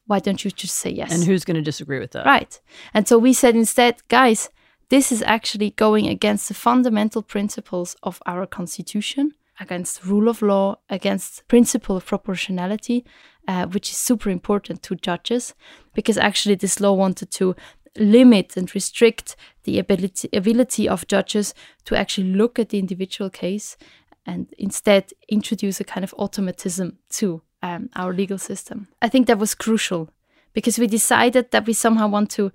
why 0.07 0.19
don't 0.19 0.45
you 0.45 0.51
just 0.51 0.77
say 0.77 0.91
yes? 0.91 1.13
And 1.13 1.25
who's 1.25 1.45
going 1.45 1.57
to 1.57 1.63
disagree 1.63 1.99
with 1.99 2.13
that? 2.13 2.27
Right. 2.27 2.61
And 2.93 3.07
so 3.07 3.19
we 3.19 3.33
said 3.33 3.55
instead, 3.55 3.97
guys, 4.09 4.51
this 4.89 5.11
is 5.11 5.23
actually 5.23 5.71
going 5.71 6.07
against 6.07 6.49
the 6.49 6.55
fundamental 6.55 7.23
principles 7.23 7.97
of 8.03 8.21
our 8.27 8.47
constitution, 8.47 9.33
against 9.59 10.05
rule 10.05 10.29
of 10.29 10.43
law, 10.43 10.77
against 10.91 11.47
principle 11.49 11.97
of 11.97 12.05
proportionality, 12.05 13.05
uh, 13.49 13.67
which 13.67 13.91
is 13.91 13.97
super 13.97 14.29
important 14.29 14.83
to 14.83 14.95
judges, 14.97 15.55
because 15.95 16.19
actually 16.19 16.57
this 16.57 16.81
law 16.81 16.93
wanted 16.93 17.31
to 17.31 17.55
limit 17.97 18.57
and 18.57 18.75
restrict 18.75 19.37
the 19.65 19.79
ability 19.79 20.29
ability 20.33 20.89
of 20.89 21.07
judges 21.07 21.55
to 21.85 21.95
actually 21.95 22.29
look 22.33 22.59
at 22.59 22.71
the 22.71 22.79
individual 22.79 23.29
case 23.31 23.77
and 24.25 24.53
instead 24.59 25.13
introduce 25.29 25.81
a 25.81 25.85
kind 25.85 26.05
of 26.05 26.15
automatism 26.19 26.99
to 27.11 27.43
um, 27.63 27.89
our 27.97 28.13
legal 28.13 28.39
system. 28.39 28.89
I 29.01 29.09
think 29.09 29.27
that 29.27 29.39
was 29.39 29.55
crucial 29.55 30.11
because 30.53 30.79
we 30.79 30.87
decided 30.87 31.51
that 31.51 31.67
we 31.67 31.73
somehow 31.73 32.09
want 32.09 32.31
to 32.33 32.53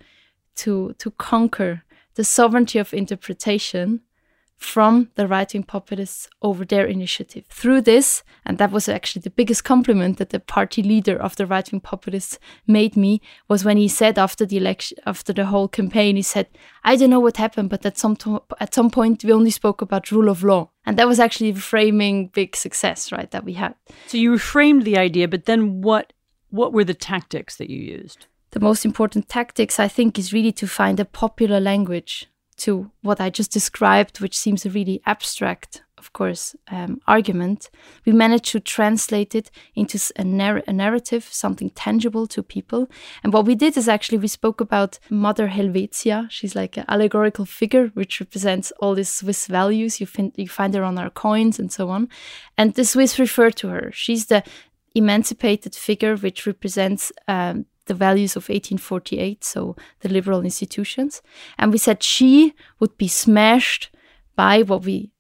to 0.58 0.94
to 0.98 1.12
conquer 1.12 1.84
the 2.16 2.24
sovereignty 2.24 2.80
of 2.80 2.94
interpretation 2.94 4.02
from 4.58 5.10
the 5.16 5.28
right 5.28 5.54
wing 5.54 5.64
populists 5.64 6.28
over 6.42 6.66
their 6.66 6.86
initiative. 6.86 7.46
Through 7.48 7.82
this, 7.82 8.24
and 8.44 8.58
that 8.58 8.72
was 8.72 8.90
actually 8.90 9.22
the 9.22 9.30
biggest 9.30 9.64
compliment 9.64 10.18
that 10.18 10.32
the 10.32 10.40
party 10.40 10.82
leader 10.82 11.16
of 11.16 11.36
the 11.36 11.46
right 11.46 11.72
wing 11.72 11.80
populists 11.80 12.40
made 12.66 12.98
me, 12.98 13.22
was 13.48 13.64
when 13.64 13.78
he 13.78 13.88
said 13.88 14.18
after 14.18 14.46
the 14.46 14.58
election, 14.58 14.98
after 15.06 15.32
the 15.32 15.46
whole 15.46 15.68
campaign, 15.68 16.16
he 16.16 16.22
said, 16.24 16.48
I 16.84 16.96
don't 16.96 17.12
know 17.12 17.20
what 17.20 17.38
happened, 17.38 17.70
but 17.70 17.86
at 17.86 17.98
some, 17.98 18.16
to- 18.18 18.44
at 18.60 18.74
some 18.74 18.90
point 18.90 19.24
we 19.24 19.32
only 19.32 19.52
spoke 19.52 19.82
about 19.82 20.12
rule 20.12 20.28
of 20.28 20.44
law. 20.44 20.72
And 20.86 20.98
that 20.98 21.08
was 21.08 21.20
actually 21.20 21.52
the 21.52 21.62
framing 21.62 22.28
big 22.30 22.56
success, 22.56 23.12
right, 23.12 23.30
that 23.32 23.46
we 23.46 23.54
had. 23.54 23.76
So 24.08 24.18
you 24.18 24.32
reframed 24.34 24.84
the 24.84 24.98
idea, 24.98 25.28
but 25.28 25.46
then 25.46 25.82
what 25.82 26.14
what 26.50 26.72
were 26.72 26.86
the 26.86 26.94
tactics 26.94 27.58
that 27.58 27.70
you 27.70 27.78
used? 27.78 28.28
The 28.52 28.62
most 28.62 28.86
important 28.86 29.28
tactics, 29.28 29.80
I 29.80 29.90
think, 29.90 30.18
is 30.18 30.32
really 30.32 30.54
to 30.54 30.66
find 30.66 30.98
a 30.98 31.06
popular 31.06 31.60
language 31.60 32.28
to 32.58 32.92
what 33.02 33.22
I 33.22 33.30
just 33.30 33.52
described, 33.52 34.20
which 34.20 34.38
seems 34.38 34.66
a 34.66 34.70
really 34.70 35.02
abstract, 35.06 35.84
of 35.98 36.14
course, 36.14 36.56
um, 36.70 37.00
argument, 37.08 37.70
we 38.06 38.12
managed 38.12 38.46
to 38.46 38.60
translate 38.60 39.36
it 39.36 39.52
into 39.76 40.00
a, 40.16 40.24
narr- 40.24 40.64
a, 40.68 40.74
narrative, 40.74 41.28
something 41.32 41.70
tangible 41.72 42.28
to 42.28 42.42
people. 42.44 42.90
And 43.24 43.32
what 43.34 43.46
we 43.46 43.56
did 43.56 43.78
is 43.78 43.88
actually 43.88 44.18
we 44.18 44.28
spoke 44.28 44.60
about 44.60 45.00
Mother 45.10 45.48
Helvetia. 45.48 46.28
She's 46.30 46.56
like 46.56 46.78
an 46.78 46.86
allegorical 46.88 47.46
figure 47.46 47.88
which 47.94 48.20
represents 48.20 48.72
all 48.80 48.96
these 48.96 49.10
Swiss 49.10 49.48
values. 49.48 50.00
You, 50.00 50.08
find 50.08 50.32
you 50.36 50.48
find 50.48 50.74
her 50.74 50.84
on 50.84 50.98
our 50.98 51.10
coins 51.10 51.60
and 51.60 51.72
so 51.72 51.90
on. 51.90 52.10
And 52.58 52.74
the 52.74 52.86
Swiss 52.86 53.20
refer 53.20 53.52
to 53.52 53.68
her. 53.70 53.92
She's 53.94 54.28
the 54.28 54.44
emancipated 54.96 55.76
figure 55.76 56.16
which 56.16 56.48
represents 56.48 57.12
um, 57.28 57.66
the 57.88 57.94
values 57.94 58.36
of 58.36 58.44
1848, 58.44 59.44
so 59.44 59.76
the 60.02 60.10
liberal 60.10 60.42
institutions. 60.42 61.22
And 61.58 61.72
we 61.72 61.78
said 61.78 62.04
she 62.04 62.54
would 62.80 62.98
be 62.98 63.08
smashed 63.08 63.90
by 64.36 64.62
what 64.62 64.86
we 64.86 65.12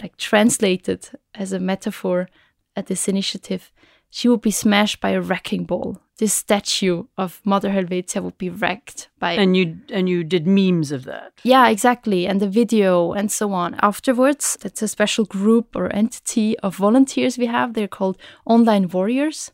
like 0.00 0.16
translated 0.16 1.08
as 1.34 1.52
a 1.52 1.60
metaphor 1.60 2.28
at 2.76 2.86
this 2.86 3.08
initiative. 3.08 3.72
She 4.10 4.28
would 4.28 4.42
be 4.42 4.50
smashed 4.50 5.00
by 5.00 5.10
a 5.10 5.20
wrecking 5.20 5.64
ball. 5.64 6.00
This 6.18 6.32
statue 6.32 7.04
of 7.18 7.40
Mother 7.44 7.70
Helvetia 7.70 8.22
would 8.22 8.38
be 8.38 8.48
wrecked 8.48 9.08
by. 9.18 9.32
And 9.32 9.56
you 9.56 9.78
and 9.90 10.08
you 10.08 10.22
did 10.22 10.46
memes 10.46 10.92
of 10.92 11.04
that. 11.04 11.32
Yeah, 11.42 11.68
exactly, 11.68 12.24
and 12.28 12.40
the 12.40 12.48
video 12.48 13.12
and 13.12 13.32
so 13.32 13.52
on. 13.52 13.74
Afterwards, 13.82 14.56
that's 14.60 14.82
a 14.82 14.88
special 14.88 15.24
group 15.24 15.74
or 15.74 15.92
entity 15.92 16.56
of 16.60 16.76
volunteers 16.76 17.36
we 17.36 17.46
have. 17.46 17.74
They're 17.74 17.88
called 17.88 18.16
online 18.46 18.88
warriors. 18.88 19.50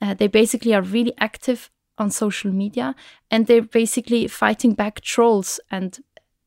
Uh, 0.00 0.14
they 0.14 0.28
basically 0.28 0.72
are 0.74 0.80
really 0.80 1.12
active 1.18 1.70
on 1.98 2.10
social 2.10 2.52
media 2.52 2.94
and 3.30 3.46
they're 3.46 3.62
basically 3.62 4.26
fighting 4.28 4.74
back 4.74 5.00
trolls 5.00 5.60
and 5.70 5.98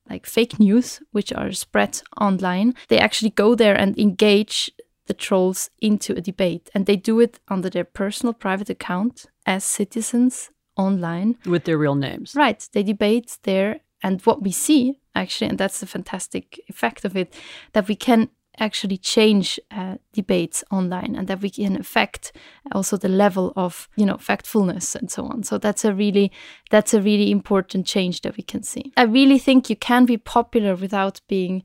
like 0.10 0.26
fake 0.26 0.60
news 0.60 1.02
which 1.12 1.32
are 1.34 1.52
spread 1.52 2.02
online. 2.20 2.74
They 2.90 3.00
actually 3.00 3.32
go 3.32 3.56
there 3.56 3.76
and 3.76 3.98
engage 3.98 4.72
the 5.06 5.14
trolls 5.14 5.70
into 5.80 6.14
a 6.14 6.22
debate 6.22 6.70
and 6.74 6.86
they 6.86 6.96
do 6.96 7.20
it 7.20 7.40
under 7.48 7.70
their 7.70 7.84
personal 7.84 8.34
private 8.34 8.70
account 8.70 9.26
as 9.46 9.64
citizens 9.64 10.52
online. 10.78 11.38
With 11.46 11.66
their 11.66 11.78
real 11.78 11.96
names. 11.96 12.34
Right. 12.36 12.68
They 12.74 12.84
debate 12.84 13.38
there 13.44 13.82
and 14.04 14.22
what 14.22 14.42
we 14.42 14.52
see 14.52 15.00
actually 15.14 15.50
and 15.50 15.58
that's 15.58 15.80
the 15.80 15.86
fantastic 15.86 16.60
effect 16.68 17.04
of 17.06 17.16
it 17.16 17.34
that 17.74 17.88
we 17.88 17.96
can 17.96 18.30
actually 18.62 18.98
change 18.98 19.60
uh, 19.72 19.96
debates 20.14 20.64
online 20.72 21.16
and 21.16 21.28
that 21.28 21.42
we 21.42 21.50
can 21.50 21.76
affect 21.76 22.32
also 22.72 22.96
the 22.96 23.10
level 23.10 23.52
of 23.56 23.90
you 23.98 24.06
know 24.06 24.16
factfulness 24.16 24.96
and 24.96 25.10
so 25.12 25.26
on. 25.26 25.44
So 25.44 25.58
that's 25.58 25.84
a 25.84 25.94
really 25.94 26.32
that's 26.70 26.94
a 26.94 27.02
really 27.02 27.32
important 27.32 27.86
change 27.86 28.22
that 28.22 28.38
we 28.38 28.44
can 28.44 28.64
see. 28.64 28.94
I 28.96 29.04
really 29.04 29.40
think 29.40 29.70
you 29.70 29.76
can 29.76 30.06
be 30.06 30.18
popular 30.18 30.76
without 30.76 31.20
being 31.28 31.64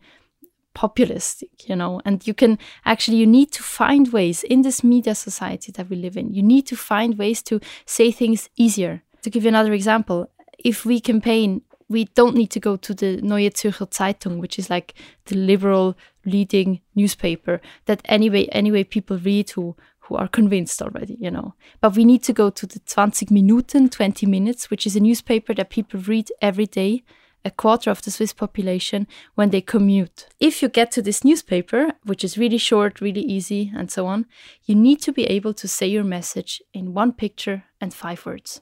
populistic 0.75 1.67
you 1.67 1.75
know 1.75 2.03
and 2.05 2.27
you 2.27 2.35
can 2.35 2.59
actually 2.85 3.17
you 3.17 3.27
need 3.27 3.51
to 3.51 3.63
find 3.63 4.13
ways 4.13 4.43
in 4.43 4.61
this 4.61 4.85
media 4.85 5.15
society 5.15 5.71
that 5.73 5.89
we 5.91 5.97
live 5.97 6.17
in. 6.17 6.33
You 6.33 6.43
need 6.43 6.67
to 6.67 6.77
find 6.77 7.19
ways 7.19 7.43
to 7.45 7.61
say 7.85 8.11
things 8.11 8.49
easier. 8.57 9.03
To 9.23 9.31
give 9.31 9.43
you 9.43 9.49
another 9.49 9.73
example 9.73 10.31
if 10.59 10.85
we 10.85 11.01
campaign 11.01 11.63
we 11.89 12.07
don't 12.15 12.37
need 12.37 12.51
to 12.51 12.61
go 12.61 12.77
to 12.77 12.95
the 12.95 13.21
Neue 13.23 13.51
Zürcher 13.51 13.89
Zeitung, 13.91 14.39
which 14.39 14.59
is 14.59 14.69
like 14.71 14.95
the 15.27 15.37
liberal 15.37 15.97
leading 16.25 16.81
newspaper 16.95 17.61
that 17.85 18.03
anyway 18.07 18.47
anyway 18.47 18.83
people 18.83 19.19
read 19.19 19.51
who 19.51 19.77
who 20.07 20.17
are 20.17 20.29
convinced 20.29 20.81
already, 20.83 21.17
you 21.21 21.31
know. 21.31 21.55
But 21.81 21.97
we 21.97 22.05
need 22.05 22.23
to 22.25 22.33
go 22.33 22.51
to 22.51 22.67
the 22.67 22.79
20 22.79 23.27
Minuten, 23.31 23.89
20 23.89 24.25
minutes, 24.27 24.71
which 24.71 24.87
is 24.87 24.95
a 24.95 25.01
newspaper 25.01 25.53
that 25.55 25.71
people 25.71 25.99
read 26.01 26.31
every 26.41 26.67
day, 26.67 27.03
a 27.45 27.51
quarter 27.51 27.91
of 27.91 28.03
the 28.03 28.13
Swiss 28.13 28.33
population, 28.33 29.09
when 29.35 29.51
they 29.51 29.61
commute. 29.61 30.29
If 30.39 30.63
you 30.63 30.69
get 30.69 30.93
to 30.93 31.03
this 31.03 31.25
newspaper, 31.25 31.93
which 32.05 32.23
is 32.23 32.39
really 32.39 32.59
short, 32.59 33.01
really 33.01 33.23
easy, 33.23 33.73
and 33.77 33.91
so 33.91 34.07
on, 34.07 34.27
you 34.65 34.77
need 34.77 35.03
to 35.03 35.13
be 35.13 35.25
able 35.25 35.55
to 35.55 35.67
say 35.67 35.89
your 35.89 36.05
message 36.05 36.63
in 36.73 36.95
one 36.95 37.13
picture 37.13 37.65
and 37.81 37.93
five 37.93 38.25
words. 38.25 38.61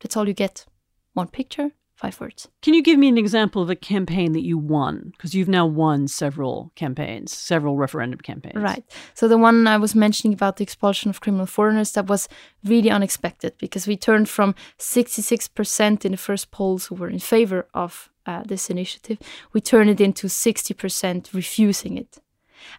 That's 0.00 0.16
all 0.16 0.28
you 0.28 0.34
get. 0.34 0.64
One 1.14 1.26
picture, 1.28 1.72
five 1.98 2.20
words. 2.20 2.48
Can 2.62 2.74
you 2.74 2.82
give 2.82 2.98
me 2.98 3.08
an 3.08 3.18
example 3.18 3.60
of 3.60 3.70
a 3.70 3.76
campaign 3.76 4.32
that 4.32 4.44
you 4.44 4.56
won? 4.56 5.10
Because 5.16 5.34
you've 5.34 5.48
now 5.48 5.66
won 5.66 6.06
several 6.06 6.70
campaigns, 6.76 7.32
several 7.32 7.76
referendum 7.76 8.20
campaigns. 8.20 8.56
Right. 8.56 8.84
So 9.14 9.26
the 9.26 9.36
one 9.36 9.66
I 9.66 9.78
was 9.78 9.96
mentioning 9.96 10.32
about 10.32 10.56
the 10.56 10.62
expulsion 10.62 11.10
of 11.10 11.20
criminal 11.20 11.46
foreigners, 11.46 11.92
that 11.92 12.06
was 12.06 12.28
really 12.64 12.90
unexpected 12.90 13.54
because 13.58 13.88
we 13.88 13.96
turned 13.96 14.28
from 14.28 14.54
66% 14.78 16.04
in 16.04 16.12
the 16.12 16.16
first 16.16 16.52
polls 16.52 16.86
who 16.86 16.94
were 16.94 17.10
in 17.10 17.18
favor 17.18 17.66
of 17.74 18.10
uh, 18.26 18.44
this 18.46 18.70
initiative, 18.70 19.18
we 19.52 19.60
turned 19.60 19.90
it 19.90 20.00
into 20.00 20.28
60% 20.28 21.34
refusing 21.34 21.96
it. 21.96 22.18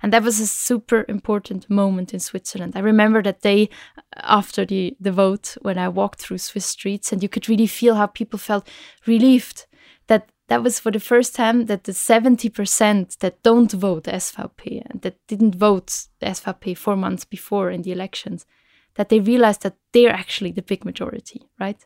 And 0.01 0.13
that 0.13 0.23
was 0.23 0.39
a 0.39 0.47
super 0.47 1.05
important 1.07 1.69
moment 1.69 2.13
in 2.13 2.19
Switzerland. 2.19 2.73
I 2.75 2.79
remember 2.79 3.21
that 3.23 3.41
day 3.41 3.69
uh, 3.97 4.01
after 4.15 4.65
the, 4.65 4.95
the 4.99 5.11
vote 5.11 5.57
when 5.61 5.77
I 5.77 5.89
walked 5.89 6.19
through 6.19 6.39
Swiss 6.39 6.65
streets 6.65 7.11
and 7.11 7.21
you 7.21 7.29
could 7.29 7.49
really 7.49 7.67
feel 7.67 7.95
how 7.95 8.07
people 8.07 8.39
felt 8.39 8.67
relieved 9.05 9.65
that 10.07 10.29
that 10.49 10.63
was 10.63 10.79
for 10.79 10.91
the 10.91 10.99
first 10.99 11.35
time 11.35 11.65
that 11.67 11.83
the 11.83 11.91
70% 11.91 13.17
that 13.19 13.41
don't 13.43 13.71
vote 13.71 14.03
SVP 14.03 14.83
and 14.89 15.01
that 15.01 15.15
didn't 15.27 15.55
vote 15.55 16.07
SVP 16.21 16.75
four 16.75 16.95
months 16.95 17.23
before 17.23 17.69
in 17.69 17.83
the 17.83 17.91
elections, 17.91 18.45
that 18.95 19.09
they 19.09 19.19
realized 19.19 19.61
that 19.61 19.77
they're 19.93 20.11
actually 20.11 20.51
the 20.51 20.63
big 20.63 20.83
majority, 20.83 21.43
right? 21.59 21.85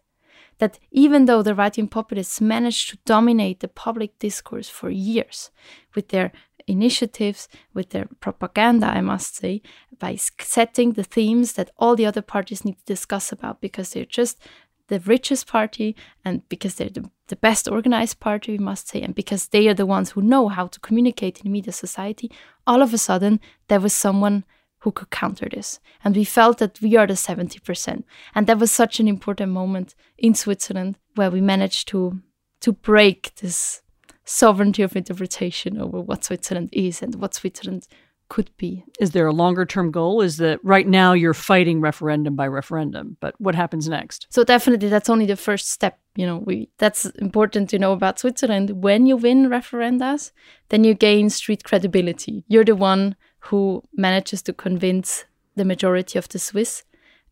That 0.60 0.80
even 0.92 1.26
though 1.26 1.42
the 1.42 1.56
right 1.56 1.76
wing 1.76 1.90
populists 1.90 2.40
managed 2.40 2.90
to 2.90 2.98
dominate 3.06 3.60
the 3.60 3.68
public 3.68 4.18
discourse 4.18 4.70
for 4.70 4.90
years 4.90 5.52
with 5.94 6.08
their 6.10 6.32
initiatives, 6.68 7.48
with 7.74 7.90
their 7.90 8.08
propaganda, 8.20 8.88
I 8.88 9.02
must 9.02 9.36
say, 9.36 9.62
by 10.00 10.16
setting 10.16 10.94
the 10.94 11.04
themes 11.04 11.54
that 11.54 11.72
all 11.78 11.96
the 11.96 12.06
other 12.06 12.22
parties 12.22 12.66
need 12.66 12.78
to 12.78 12.86
discuss 12.86 13.32
about 13.32 13.62
because 13.62 13.92
they're 13.92 14.06
just 14.06 14.40
the 14.88 15.00
richest 15.02 15.48
party 15.48 15.96
and 16.26 16.48
because 16.50 16.76
they're 16.76 16.90
the, 16.90 17.10
the 17.28 17.36
best 17.36 17.68
organized 17.68 18.20
party, 18.20 18.54
we 18.54 18.58
must 18.58 18.90
say, 18.90 19.02
and 19.02 19.16
because 19.16 19.48
they 19.48 19.68
are 19.68 19.74
the 19.74 19.86
ones 19.86 20.12
who 20.12 20.22
know 20.22 20.50
how 20.50 20.68
to 20.68 20.80
communicate 20.80 21.40
in 21.42 21.52
media 21.52 21.74
society, 21.74 22.32
all 22.68 22.82
of 22.82 22.94
a 22.94 22.98
sudden 22.98 23.40
there 23.68 23.80
was 23.80 23.94
someone 23.94 24.44
who 24.80 24.92
could 24.92 25.10
counter 25.10 25.48
this. 25.50 25.80
And 26.04 26.16
we 26.16 26.26
felt 26.26 26.58
that 26.58 26.82
we 26.82 26.98
are 26.98 27.08
the 27.08 27.14
70%. 27.14 28.04
And 28.36 28.48
that 28.48 28.60
was 28.60 28.72
such 28.72 29.00
an 29.00 29.08
important 29.08 29.52
moment 29.52 29.96
in 30.18 30.36
Switzerland 30.36 30.98
where 31.16 31.32
we 31.32 31.42
managed 31.42 31.88
to 31.90 32.22
to 32.60 32.72
break 32.72 33.36
this 33.42 33.83
sovereignty 34.26 34.84
of 34.84 34.96
interpretation 34.96 35.80
over 35.80 36.00
what 36.00 36.24
Switzerland 36.24 36.70
is 36.72 37.02
and 37.02 37.16
what 37.16 37.34
Switzerland 37.34 37.88
could 38.30 38.50
be. 38.58 38.84
Is 39.00 39.12
there 39.12 39.28
a 39.28 39.34
longer 39.34 39.66
term 39.66 39.92
goal? 39.92 40.22
Is 40.22 40.38
that 40.38 40.60
right 40.64 40.88
now 40.88 41.14
you're 41.14 41.34
fighting 41.34 41.82
referendum 41.82 42.36
by 42.36 42.48
referendum, 42.48 43.18
but 43.20 43.40
what 43.40 43.54
happens 43.54 43.88
next? 43.88 44.28
So 44.30 44.44
definitely 44.44 44.90
that's 44.90 45.10
only 45.10 45.26
the 45.26 45.36
first 45.36 45.70
step. 45.70 46.00
You 46.16 46.26
know, 46.26 46.38
we 46.38 46.70
that's 46.78 47.06
important 47.28 47.70
to 47.70 47.80
know 47.80 47.92
about 47.92 48.20
Switzerland. 48.20 48.84
When 48.84 49.06
you 49.06 49.18
win 49.18 49.50
referendas, 49.50 50.32
then 50.70 50.84
you 50.84 50.94
gain 50.94 51.30
street 51.30 51.64
credibility. 51.64 52.44
You're 52.48 52.66
the 52.66 52.76
one 52.76 53.16
who 53.40 53.84
manages 53.94 54.42
to 54.44 54.54
convince 54.54 55.26
the 55.56 55.66
majority 55.66 56.18
of 56.18 56.28
the 56.30 56.40
Swiss. 56.40 56.84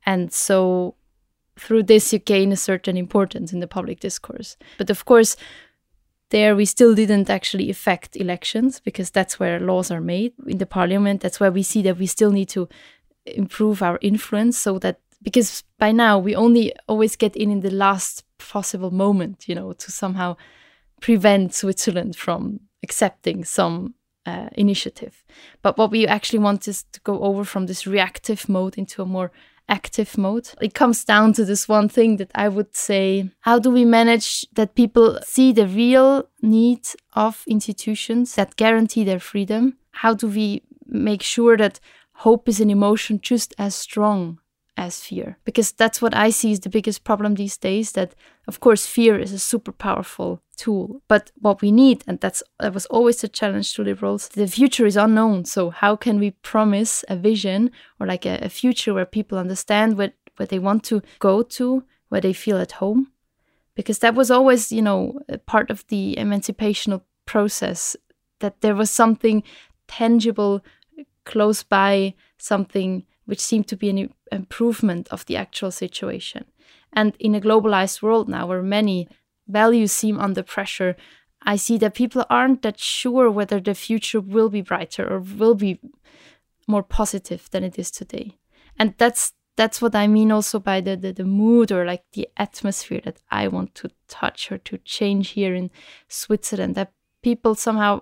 And 0.06 0.32
so 0.32 0.96
through 1.58 1.84
this 1.84 2.14
you 2.14 2.20
gain 2.20 2.52
a 2.52 2.58
certain 2.58 2.98
importance 2.98 3.54
in 3.54 3.60
the 3.60 3.68
public 3.68 4.00
discourse. 4.02 4.58
But 4.78 4.90
of 4.90 5.06
course, 5.06 5.36
there 6.32 6.56
we 6.56 6.66
still 6.66 6.96
didn't 6.96 7.30
actually 7.30 7.70
affect 7.70 8.16
elections 8.16 8.80
because 8.80 9.12
that's 9.12 9.40
where 9.40 9.60
laws 9.60 9.92
are 9.92 10.02
made 10.02 10.34
in 10.48 10.58
the 10.58 10.66
parliament. 10.66 11.22
That's 11.22 11.40
where 11.40 11.52
we 11.52 11.64
see 11.64 11.82
that 11.84 11.98
we 11.98 12.08
still 12.08 12.32
need 12.32 12.50
to 12.50 12.68
improve 13.26 13.82
our 13.82 14.00
influence 14.02 14.58
so 14.58 14.80
that 14.80 15.00
because 15.22 15.64
by 15.78 15.92
now 15.92 16.18
we 16.18 16.36
only 16.36 16.74
always 16.88 17.16
get 17.16 17.36
in 17.36 17.52
in 17.52 17.60
the 17.60 17.70
last 17.70 18.24
possible 18.40 18.90
moment 18.90 19.48
you 19.48 19.54
know 19.54 19.72
to 19.74 19.92
somehow 19.92 20.36
prevent 21.00 21.54
switzerland 21.54 22.16
from 22.16 22.60
accepting 22.82 23.44
some 23.44 23.94
uh, 24.26 24.50
initiative. 24.54 25.24
But 25.62 25.78
what 25.78 25.92
we 25.92 26.08
actually 26.08 26.40
want 26.40 26.68
is 26.68 26.84
to 26.92 27.00
go 27.02 27.20
over 27.22 27.44
from 27.44 27.66
this 27.66 27.88
reactive 27.88 28.48
mode 28.48 28.78
into 28.78 29.02
a 29.02 29.06
more 29.06 29.32
active 29.72 30.18
mode. 30.18 30.50
It 30.62 30.74
comes 30.74 31.04
down 31.04 31.34
to 31.34 31.46
this 31.46 31.68
one 31.68 31.90
thing 31.90 32.18
that 32.18 32.30
I 32.36 32.50
would 32.50 32.76
say 32.76 33.32
how 33.40 33.58
do 33.58 33.72
we 33.72 33.86
manage 33.86 34.46
that 34.54 34.76
people 34.76 35.18
see 35.24 35.54
the 35.54 35.66
real 35.66 36.28
need 36.42 36.86
of 37.14 37.44
institutions 37.48 38.36
that 38.36 38.58
guarantee 38.58 39.06
their 39.06 39.20
freedom? 39.20 39.78
How 39.92 40.14
do 40.14 40.28
we 40.28 40.64
make 40.86 41.24
sure 41.24 41.56
that 41.58 41.80
hope 42.26 42.50
is 42.50 42.60
an 42.60 42.70
emotion 42.70 43.20
just 43.22 43.56
as 43.58 43.74
strong 43.74 44.41
as 44.86 45.02
fear? 45.02 45.38
Because 45.46 45.72
that's 45.72 46.02
what 46.02 46.16
I 46.16 46.32
see 46.32 46.52
is 46.52 46.60
the 46.62 46.70
biggest 46.70 47.04
problem 47.04 47.36
these 47.36 47.58
days 47.58 47.92
that 47.92 48.16
of 48.48 48.60
course 48.60 48.86
fear 48.86 49.20
is 49.20 49.34
a 49.34 49.40
super 49.40 49.72
powerful 49.72 50.42
tool. 50.58 51.02
But 51.08 51.32
what 51.40 51.62
we 51.62 51.72
need, 51.72 52.04
and 52.08 52.20
that's 52.20 52.44
that 52.60 52.74
was 52.74 52.86
always 52.88 53.24
a 53.24 53.28
challenge 53.28 53.74
to 53.74 53.84
liberals, 53.84 54.30
the 54.30 54.48
future 54.48 54.86
is 54.86 54.98
unknown. 54.98 55.46
So 55.46 55.70
how 55.70 55.96
can 55.96 56.20
we 56.20 56.32
promise 56.32 57.06
a 57.08 57.16
vision 57.16 57.72
or 58.00 58.08
like 58.08 58.26
a, 58.26 58.40
a 58.42 58.50
future 58.50 58.94
where 58.94 59.06
people 59.06 59.38
understand 59.38 59.98
what, 59.98 60.14
what 60.38 60.50
they 60.50 60.60
want 60.60 60.84
to 60.86 61.02
go 61.20 61.44
to, 61.44 61.84
where 62.10 62.22
they 62.22 62.34
feel 62.34 62.58
at 62.58 62.74
home? 62.74 63.12
Because 63.76 64.00
that 64.00 64.16
was 64.16 64.30
always, 64.32 64.72
you 64.72 64.82
know, 64.82 65.20
part 65.46 65.72
of 65.72 65.86
the 65.88 66.18
emancipational 66.18 67.04
process, 67.26 67.96
that 68.40 68.62
there 68.62 68.76
was 68.76 68.92
something 68.92 69.44
tangible 69.88 70.62
close 71.24 71.64
by, 71.64 72.14
something 72.38 73.06
which 73.26 73.40
seemed 73.40 73.68
to 73.68 73.78
be 73.78 73.90
an 73.90 74.14
improvement 74.32 75.08
of 75.10 75.26
the 75.26 75.38
actual 75.38 75.72
situation. 75.72 76.46
And 76.94 77.16
in 77.20 77.36
a 77.36 77.42
globalized 77.42 78.02
world 78.02 78.28
now, 78.28 78.48
where 78.48 78.64
many 78.64 79.08
values 79.48 79.92
seem 79.92 80.20
under 80.20 80.44
pressure, 80.44 80.96
I 81.44 81.56
see 81.56 81.78
that 81.80 81.96
people 81.96 82.26
aren't 82.30 82.62
that 82.62 82.80
sure 82.80 83.32
whether 83.32 83.60
the 83.60 83.74
future 83.74 84.22
will 84.22 84.50
be 84.50 84.62
brighter 84.62 85.08
or 85.08 85.20
will 85.20 85.56
be 85.56 85.80
more 86.68 86.84
positive 86.84 87.50
than 87.52 87.64
it 87.64 87.80
is 87.80 87.92
today. 87.92 88.38
And 88.78 88.94
that's 88.98 89.34
that's 89.58 89.82
what 89.82 89.96
I 89.96 90.08
mean 90.08 90.32
also 90.32 90.60
by 90.60 90.82
the, 90.82 90.96
the, 90.96 91.12
the 91.12 91.26
mood 91.26 91.72
or 91.72 91.86
like 91.86 92.04
the 92.14 92.30
atmosphere 92.38 93.02
that 93.04 93.22
I 93.30 93.48
want 93.48 93.76
to 93.76 93.92
touch 94.08 94.52
or 94.52 94.58
to 94.60 94.78
change 94.80 95.32
here 95.32 95.54
in 95.54 95.70
Switzerland. 96.08 96.76
That 96.76 96.94
people 97.22 97.56
somehow 97.56 98.02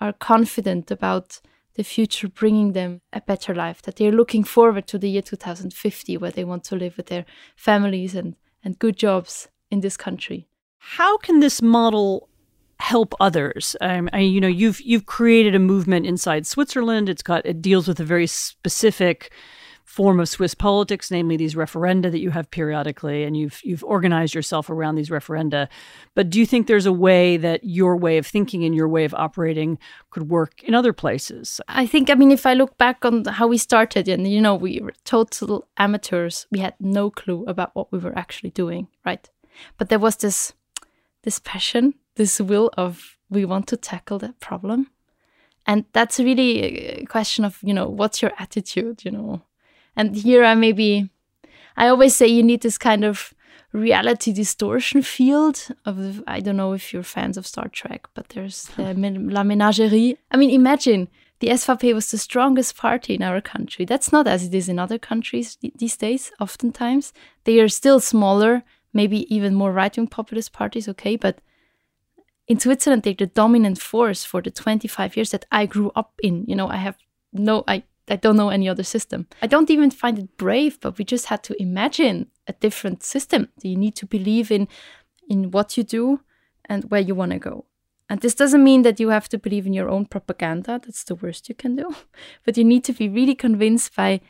are 0.00 0.12
confident 0.12 0.90
about 0.90 1.40
the 1.78 1.84
future 1.84 2.28
bringing 2.28 2.72
them 2.72 3.00
a 3.12 3.20
better 3.20 3.54
life, 3.54 3.80
that 3.82 3.96
they're 3.96 4.10
looking 4.10 4.42
forward 4.42 4.88
to 4.88 4.98
the 4.98 5.08
year 5.08 5.22
2050 5.22 6.16
where 6.16 6.32
they 6.32 6.42
want 6.42 6.64
to 6.64 6.74
live 6.74 6.96
with 6.96 7.06
their 7.06 7.24
families 7.54 8.16
and, 8.16 8.34
and 8.64 8.80
good 8.80 8.96
jobs 8.96 9.46
in 9.70 9.80
this 9.80 9.96
country. 9.96 10.48
How 10.78 11.16
can 11.18 11.38
this 11.38 11.62
model 11.62 12.28
help 12.80 13.14
others? 13.20 13.76
Um, 13.80 14.08
I, 14.12 14.18
you 14.18 14.40
know, 14.40 14.48
you've 14.48 14.80
you've 14.80 15.06
created 15.06 15.54
a 15.54 15.60
movement 15.60 16.04
inside 16.04 16.48
Switzerland. 16.48 17.08
It's 17.08 17.22
got 17.22 17.46
it 17.46 17.62
deals 17.62 17.86
with 17.86 18.00
a 18.00 18.04
very 18.04 18.26
specific 18.26 19.32
form 19.98 20.20
of 20.20 20.28
Swiss 20.28 20.54
politics, 20.54 21.10
namely 21.10 21.36
these 21.36 21.56
referenda 21.56 22.08
that 22.12 22.20
you 22.20 22.30
have 22.30 22.48
periodically, 22.52 23.24
and 23.24 23.36
you've 23.36 23.60
you've 23.64 23.82
organized 23.82 24.32
yourself 24.32 24.70
around 24.70 24.94
these 24.94 25.10
referenda. 25.10 25.66
But 26.14 26.30
do 26.30 26.38
you 26.38 26.46
think 26.46 26.66
there's 26.68 26.86
a 26.86 27.00
way 27.08 27.36
that 27.36 27.64
your 27.64 27.96
way 27.96 28.16
of 28.16 28.24
thinking 28.24 28.62
and 28.64 28.76
your 28.76 28.86
way 28.86 29.04
of 29.04 29.12
operating 29.14 29.76
could 30.10 30.30
work 30.30 30.62
in 30.62 30.72
other 30.72 30.92
places? 30.92 31.60
I 31.66 31.84
think, 31.84 32.10
I 32.10 32.14
mean, 32.14 32.30
if 32.30 32.46
I 32.46 32.54
look 32.54 32.78
back 32.78 33.04
on 33.04 33.24
how 33.24 33.48
we 33.48 33.58
started, 33.58 34.06
and 34.06 34.28
you 34.28 34.40
know, 34.40 34.54
we 34.54 34.80
were 34.80 34.94
total 35.02 35.66
amateurs. 35.76 36.46
We 36.52 36.60
had 36.60 36.74
no 36.78 37.10
clue 37.10 37.44
about 37.48 37.74
what 37.74 37.90
we 37.90 37.98
were 37.98 38.16
actually 38.16 38.50
doing, 38.50 38.86
right? 39.04 39.28
But 39.78 39.88
there 39.88 40.04
was 40.06 40.16
this 40.16 40.52
this 41.24 41.40
passion, 41.40 41.94
this 42.14 42.40
will 42.40 42.70
of 42.76 43.18
we 43.28 43.44
want 43.44 43.66
to 43.66 43.76
tackle 43.76 44.18
that 44.20 44.38
problem. 44.38 44.90
And 45.66 45.84
that's 45.92 46.20
really 46.20 46.50
a 47.02 47.04
question 47.04 47.44
of, 47.44 47.58
you 47.62 47.74
know, 47.74 47.88
what's 47.88 48.22
your 48.22 48.32
attitude, 48.38 49.04
you 49.04 49.10
know? 49.10 49.42
And 49.98 50.14
here 50.14 50.44
I 50.44 50.54
maybe, 50.54 51.10
I 51.76 51.88
always 51.88 52.14
say 52.14 52.28
you 52.28 52.44
need 52.44 52.62
this 52.62 52.78
kind 52.78 53.04
of 53.04 53.34
reality 53.72 54.32
distortion 54.32 55.02
field 55.02 55.68
of, 55.84 56.22
I 56.26 56.38
don't 56.38 56.56
know 56.56 56.72
if 56.72 56.92
you're 56.92 57.02
fans 57.02 57.36
of 57.36 57.48
Star 57.48 57.66
Trek, 57.68 58.06
but 58.14 58.28
there's 58.28 58.66
the 58.76 58.94
La 59.34 59.42
Menagerie. 59.42 60.16
I 60.30 60.36
mean, 60.36 60.50
imagine 60.50 61.08
the 61.40 61.48
SVP 61.48 61.92
was 61.92 62.12
the 62.12 62.18
strongest 62.18 62.76
party 62.76 63.14
in 63.14 63.24
our 63.24 63.40
country. 63.40 63.84
That's 63.84 64.12
not 64.12 64.28
as 64.28 64.44
it 64.44 64.54
is 64.54 64.68
in 64.68 64.78
other 64.78 65.00
countries 65.00 65.58
these 65.76 65.96
days, 65.96 66.30
oftentimes. 66.38 67.12
They 67.42 67.58
are 67.58 67.68
still 67.68 67.98
smaller, 67.98 68.62
maybe 68.92 69.32
even 69.34 69.54
more 69.54 69.72
right 69.72 69.96
wing 69.96 70.06
populist 70.06 70.52
parties, 70.52 70.88
okay, 70.88 71.16
but 71.16 71.40
in 72.46 72.60
Switzerland, 72.60 73.02
they're 73.02 73.14
the 73.14 73.26
dominant 73.26 73.80
force 73.80 74.24
for 74.24 74.40
the 74.40 74.52
25 74.52 75.16
years 75.16 75.30
that 75.30 75.44
I 75.50 75.66
grew 75.66 75.90
up 75.96 76.12
in. 76.22 76.44
You 76.46 76.54
know, 76.54 76.68
I 76.68 76.76
have 76.76 76.96
no, 77.32 77.64
I, 77.66 77.82
I 78.10 78.16
don't 78.16 78.36
know 78.36 78.50
any 78.50 78.68
other 78.68 78.82
system. 78.82 79.26
I 79.42 79.46
don't 79.46 79.70
even 79.70 79.90
find 79.90 80.18
it 80.18 80.36
brave, 80.36 80.80
but 80.80 80.98
we 80.98 81.04
just 81.04 81.26
had 81.26 81.42
to 81.44 81.62
imagine 81.62 82.28
a 82.46 82.52
different 82.52 83.02
system. 83.02 83.48
You 83.62 83.76
need 83.76 83.96
to 83.96 84.06
believe 84.06 84.50
in, 84.50 84.68
in 85.28 85.50
what 85.50 85.76
you 85.76 85.84
do 85.84 86.20
and 86.64 86.84
where 86.90 87.00
you 87.00 87.14
want 87.14 87.32
to 87.32 87.38
go. 87.38 87.64
And 88.10 88.20
this 88.20 88.34
doesn't 88.34 88.64
mean 88.64 88.82
that 88.82 88.98
you 88.98 89.10
have 89.10 89.28
to 89.28 89.38
believe 89.38 89.66
in 89.66 89.74
your 89.74 89.90
own 89.90 90.06
propaganda. 90.06 90.80
That's 90.82 91.04
the 91.04 91.14
worst 91.14 91.48
you 91.48 91.54
can 91.54 91.76
do. 91.76 91.94
But 92.44 92.56
you 92.56 92.64
need 92.64 92.84
to 92.84 92.92
be 92.92 93.08
really 93.08 93.34
convinced 93.34 93.94
by 93.94 94.20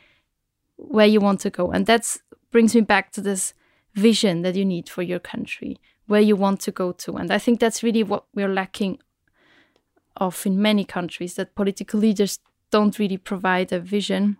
where 0.75 1.07
you 1.07 1.19
want 1.19 1.39
to 1.41 1.49
go. 1.49 1.71
And 1.71 1.85
that 1.85 2.17
brings 2.51 2.75
me 2.75 2.81
back 2.81 3.11
to 3.13 3.21
this 3.21 3.53
vision 3.95 4.41
that 4.41 4.55
you 4.55 4.65
need 4.65 4.89
for 4.89 5.01
your 5.01 5.19
country, 5.19 5.77
where 6.07 6.21
you 6.21 6.35
want 6.35 6.59
to 6.61 6.71
go 6.71 6.91
to. 6.91 7.15
And 7.15 7.31
I 7.31 7.37
think 7.37 7.59
that's 7.59 7.83
really 7.83 8.03
what 8.03 8.25
we're 8.33 8.53
lacking 8.53 8.99
of 10.17 10.45
in 10.45 10.61
many 10.61 10.83
countries 10.83 11.35
that 11.35 11.55
political 11.55 11.99
leaders 11.99 12.39
don't 12.71 12.99
really 12.99 13.17
provide 13.17 13.71
a 13.71 13.79
vision 13.79 14.37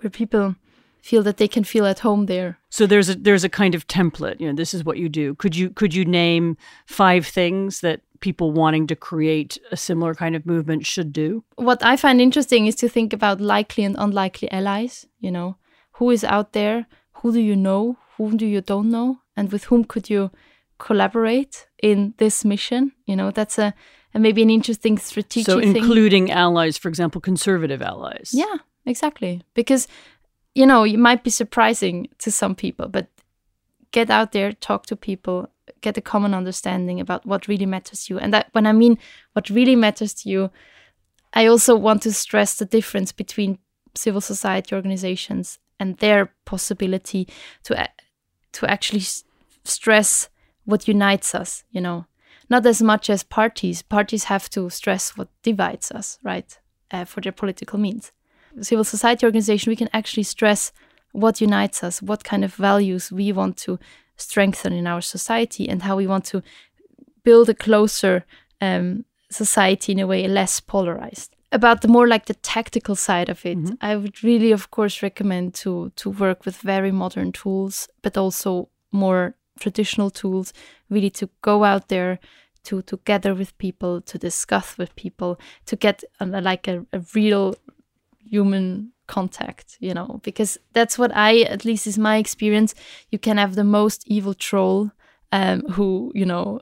where 0.00 0.10
people 0.10 0.56
feel 1.02 1.22
that 1.24 1.36
they 1.36 1.48
can 1.48 1.64
feel 1.64 1.84
at 1.84 2.00
home 2.00 2.26
there. 2.26 2.58
So 2.70 2.86
there's 2.86 3.08
a 3.08 3.14
there's 3.14 3.44
a 3.44 3.48
kind 3.48 3.74
of 3.74 3.86
template, 3.88 4.40
you 4.40 4.46
know, 4.46 4.54
this 4.54 4.72
is 4.72 4.84
what 4.84 4.98
you 4.98 5.08
do. 5.08 5.34
Could 5.34 5.56
you 5.56 5.70
could 5.70 5.94
you 5.94 6.04
name 6.04 6.56
five 6.86 7.26
things 7.26 7.80
that 7.80 8.00
people 8.20 8.52
wanting 8.52 8.86
to 8.86 8.96
create 8.96 9.58
a 9.72 9.76
similar 9.76 10.14
kind 10.14 10.36
of 10.36 10.46
movement 10.46 10.86
should 10.86 11.12
do? 11.12 11.44
What 11.56 11.84
I 11.84 11.96
find 11.96 12.20
interesting 12.20 12.66
is 12.66 12.76
to 12.76 12.88
think 12.88 13.12
about 13.12 13.40
likely 13.40 13.84
and 13.84 13.96
unlikely 13.98 14.50
allies, 14.50 15.06
you 15.20 15.30
know. 15.30 15.56
Who 15.96 16.10
is 16.10 16.24
out 16.24 16.52
there? 16.52 16.86
Who 17.14 17.32
do 17.32 17.40
you 17.40 17.56
know? 17.56 17.98
Whom 18.16 18.36
do 18.36 18.46
you 18.46 18.60
don't 18.60 18.90
know? 18.90 19.18
And 19.36 19.52
with 19.52 19.64
whom 19.64 19.84
could 19.84 20.08
you 20.08 20.30
collaborate 20.78 21.66
in 21.82 22.14
this 22.18 22.44
mission? 22.44 22.92
You 23.06 23.16
know, 23.16 23.30
that's 23.30 23.58
a 23.58 23.74
and 24.14 24.22
maybe 24.22 24.42
an 24.42 24.50
interesting 24.50 24.98
strategic 24.98 25.46
so 25.46 25.58
including 25.58 26.26
thing. 26.26 26.34
allies 26.34 26.76
for 26.78 26.88
example 26.88 27.20
conservative 27.20 27.82
allies. 27.82 28.30
Yeah 28.32 28.56
exactly. 28.86 29.42
Because 29.54 29.88
you 30.54 30.66
know 30.66 30.84
it 30.84 30.98
might 30.98 31.24
be 31.24 31.30
surprising 31.30 32.08
to 32.18 32.30
some 32.30 32.54
people 32.54 32.88
but 32.88 33.08
get 33.90 34.10
out 34.10 34.32
there 34.32 34.52
talk 34.52 34.86
to 34.86 34.96
people 34.96 35.48
get 35.80 35.96
a 35.96 36.00
common 36.00 36.34
understanding 36.34 37.00
about 37.00 37.24
what 37.26 37.48
really 37.48 37.66
matters 37.66 38.04
to 38.04 38.14
you. 38.14 38.20
And 38.20 38.32
that 38.34 38.48
when 38.52 38.66
i 38.66 38.72
mean 38.72 38.98
what 39.32 39.50
really 39.50 39.76
matters 39.76 40.14
to 40.14 40.28
you 40.28 40.50
i 41.34 41.46
also 41.46 41.76
want 41.76 42.02
to 42.02 42.12
stress 42.12 42.56
the 42.56 42.64
difference 42.64 43.12
between 43.12 43.58
civil 43.94 44.20
society 44.20 44.74
organizations 44.74 45.58
and 45.78 45.96
their 45.98 46.32
possibility 46.44 47.28
to 47.64 47.88
to 48.52 48.70
actually 48.70 49.04
stress 49.64 50.28
what 50.64 50.88
unites 50.88 51.34
us 51.34 51.64
you 51.70 51.80
know 51.80 52.06
not 52.52 52.66
as 52.66 52.82
much 52.82 53.08
as 53.10 53.24
parties. 53.24 53.82
Parties 53.82 54.24
have 54.24 54.48
to 54.50 54.70
stress 54.70 55.16
what 55.16 55.28
divides 55.42 55.90
us, 55.90 56.18
right, 56.22 56.58
uh, 56.90 57.06
for 57.06 57.22
their 57.22 57.32
political 57.32 57.78
means. 57.78 58.12
Civil 58.60 58.84
society 58.84 59.24
organization, 59.26 59.70
we 59.70 59.76
can 59.76 59.88
actually 59.92 60.22
stress 60.24 60.72
what 61.12 61.40
unites 61.40 61.82
us, 61.82 62.02
what 62.02 62.22
kind 62.22 62.44
of 62.44 62.54
values 62.54 63.10
we 63.10 63.32
want 63.32 63.56
to 63.56 63.78
strengthen 64.16 64.72
in 64.74 64.86
our 64.86 65.00
society, 65.00 65.66
and 65.66 65.82
how 65.82 65.96
we 65.96 66.06
want 66.06 66.26
to 66.26 66.42
build 67.24 67.48
a 67.48 67.54
closer 67.54 68.24
um, 68.60 69.04
society 69.30 69.92
in 69.92 70.00
a 70.00 70.06
way 70.06 70.28
less 70.28 70.60
polarized. 70.60 71.34
About 71.50 71.80
the 71.80 71.88
more 71.88 72.06
like 72.06 72.26
the 72.26 72.34
tactical 72.34 72.96
side 72.96 73.30
of 73.30 73.44
it, 73.46 73.58
mm-hmm. 73.58 73.74
I 73.80 73.96
would 73.96 74.22
really, 74.22 74.52
of 74.52 74.70
course, 74.70 75.02
recommend 75.02 75.54
to 75.62 75.90
to 75.96 76.10
work 76.10 76.44
with 76.44 76.56
very 76.56 76.92
modern 76.92 77.32
tools, 77.32 77.88
but 78.02 78.16
also 78.16 78.68
more 78.90 79.34
traditional 79.58 80.10
tools. 80.10 80.52
Really 80.88 81.10
to 81.10 81.28
go 81.40 81.64
out 81.64 81.88
there, 81.88 82.18
to 82.64 82.82
to 82.82 82.98
gather 83.04 83.34
with 83.34 83.56
people, 83.58 84.00
to 84.02 84.18
discuss 84.18 84.78
with 84.78 84.94
people, 84.96 85.38
to 85.66 85.76
get 85.76 86.04
like 86.20 86.68
a, 86.68 86.84
a 86.92 87.00
real 87.14 87.54
human 88.24 88.92
contact, 89.06 89.76
you 89.80 89.92
know, 89.92 90.20
because 90.22 90.58
that's 90.72 90.98
what 90.98 91.12
I, 91.14 91.40
at 91.40 91.64
least 91.64 91.86
is 91.86 91.98
my 91.98 92.16
experience. 92.16 92.74
You 93.10 93.18
can 93.18 93.36
have 93.36 93.54
the 93.54 93.64
most 93.64 94.04
evil 94.06 94.34
troll 94.34 94.90
um, 95.32 95.62
who, 95.72 96.12
you 96.14 96.24
know, 96.24 96.60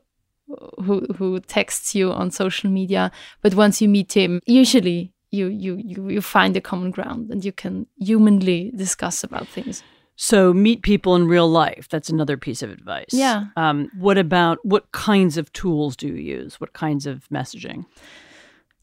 who 0.84 1.06
who 1.16 1.40
texts 1.40 1.94
you 1.94 2.10
on 2.10 2.30
social 2.30 2.70
media, 2.70 3.10
but 3.42 3.54
once 3.54 3.80
you 3.80 3.88
meet 3.88 4.12
him, 4.16 4.40
usually 4.46 5.12
you 5.30 5.46
you 5.46 5.76
you, 5.76 6.08
you 6.08 6.20
find 6.20 6.56
a 6.56 6.60
common 6.60 6.90
ground 6.90 7.30
and 7.30 7.44
you 7.44 7.52
can 7.52 7.86
humanly 7.98 8.72
discuss 8.74 9.22
about 9.22 9.46
things. 9.48 9.82
So 10.22 10.52
meet 10.52 10.82
people 10.82 11.16
in 11.16 11.28
real 11.28 11.48
life. 11.48 11.88
That's 11.88 12.10
another 12.10 12.36
piece 12.36 12.62
of 12.62 12.70
advice. 12.70 13.08
Yeah. 13.10 13.46
Um, 13.56 13.90
what 13.98 14.18
about 14.18 14.58
what 14.66 14.92
kinds 14.92 15.38
of 15.38 15.50
tools 15.54 15.96
do 15.96 16.08
you 16.08 16.14
use? 16.14 16.60
What 16.60 16.74
kinds 16.74 17.06
of 17.06 17.26
messaging? 17.30 17.86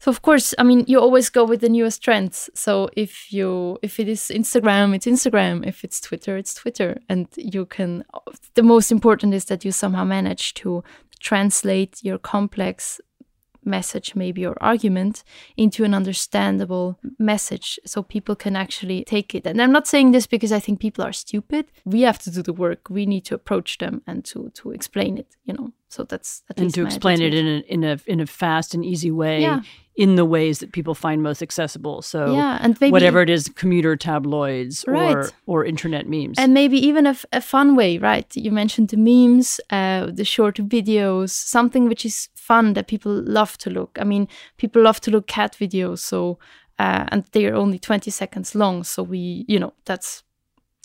So 0.00 0.10
of 0.10 0.22
course, 0.22 0.52
I 0.58 0.64
mean, 0.64 0.84
you 0.88 0.98
always 0.98 1.30
go 1.30 1.44
with 1.44 1.60
the 1.60 1.68
newest 1.68 2.02
trends. 2.02 2.50
So 2.54 2.88
if 2.96 3.32
you 3.32 3.78
if 3.82 4.00
it 4.00 4.08
is 4.08 4.32
Instagram, 4.34 4.96
it's 4.96 5.06
Instagram. 5.06 5.64
If 5.64 5.84
it's 5.84 6.00
Twitter, 6.00 6.36
it's 6.36 6.54
Twitter. 6.54 6.98
And 7.08 7.28
you 7.36 7.66
can. 7.66 8.02
The 8.54 8.64
most 8.64 8.90
important 8.90 9.32
is 9.32 9.44
that 9.44 9.64
you 9.64 9.70
somehow 9.70 10.02
manage 10.02 10.54
to 10.54 10.82
translate 11.20 12.02
your 12.02 12.18
complex 12.18 13.00
message, 13.68 14.14
maybe, 14.14 14.46
or 14.46 14.56
argument 14.60 15.22
into 15.56 15.84
an 15.84 15.94
understandable 15.94 16.98
message 17.18 17.78
so 17.84 18.02
people 18.02 18.34
can 18.34 18.56
actually 18.56 19.04
take 19.04 19.34
it. 19.34 19.46
And 19.46 19.60
I'm 19.62 19.72
not 19.72 19.86
saying 19.86 20.12
this 20.12 20.26
because 20.26 20.52
I 20.52 20.60
think 20.60 20.80
people 20.80 21.04
are 21.04 21.12
stupid. 21.12 21.66
We 21.84 22.02
have 22.02 22.18
to 22.20 22.30
do 22.30 22.42
the 22.42 22.52
work. 22.52 22.88
We 22.90 23.06
need 23.06 23.24
to 23.26 23.34
approach 23.34 23.78
them 23.78 24.02
and 24.06 24.24
to 24.26 24.50
to 24.54 24.72
explain 24.72 25.18
it, 25.18 25.36
you 25.44 25.54
know. 25.54 25.72
So 25.88 26.04
that's 26.04 26.42
at 26.50 26.60
and 26.60 26.72
to 26.74 26.84
explain 26.84 27.22
it 27.22 27.34
in 27.34 27.46
a 27.46 27.58
in 27.60 27.84
a 27.84 27.98
in 28.06 28.20
a 28.20 28.26
fast 28.26 28.74
and 28.74 28.84
easy 28.84 29.10
way. 29.10 29.42
Yeah 29.42 29.62
in 29.98 30.14
the 30.14 30.24
ways 30.24 30.60
that 30.60 30.70
people 30.70 30.94
find 30.94 31.24
most 31.24 31.42
accessible. 31.42 32.02
So 32.02 32.32
yeah, 32.32 32.58
and 32.62 32.80
maybe, 32.80 32.92
whatever 32.92 33.20
it 33.20 33.28
is, 33.28 33.48
commuter 33.56 33.96
tabloids 33.96 34.84
right. 34.86 35.16
or 35.16 35.30
or 35.46 35.64
internet 35.64 36.08
memes, 36.08 36.38
and 36.38 36.54
maybe 36.54 36.78
even 36.78 37.04
a, 37.04 37.16
a 37.32 37.40
fun 37.40 37.74
way, 37.74 37.98
right? 37.98 38.24
You 38.36 38.52
mentioned 38.52 38.90
the 38.90 38.96
memes, 38.96 39.60
uh, 39.70 40.06
the 40.06 40.24
short 40.24 40.56
videos, 40.56 41.30
something 41.30 41.88
which 41.88 42.06
is 42.06 42.28
fun 42.36 42.74
that 42.74 42.86
people 42.86 43.12
love 43.12 43.58
to 43.58 43.70
look. 43.70 43.98
I 44.00 44.04
mean, 44.04 44.28
people 44.56 44.82
love 44.82 45.00
to 45.00 45.10
look 45.10 45.26
cat 45.26 45.56
videos, 45.60 45.98
so 45.98 46.38
uh, 46.78 47.06
and 47.08 47.24
they 47.32 47.46
are 47.46 47.56
only 47.56 47.80
twenty 47.80 48.12
seconds 48.12 48.54
long. 48.54 48.84
So 48.84 49.02
we, 49.02 49.44
you 49.48 49.58
know, 49.58 49.74
that's. 49.84 50.22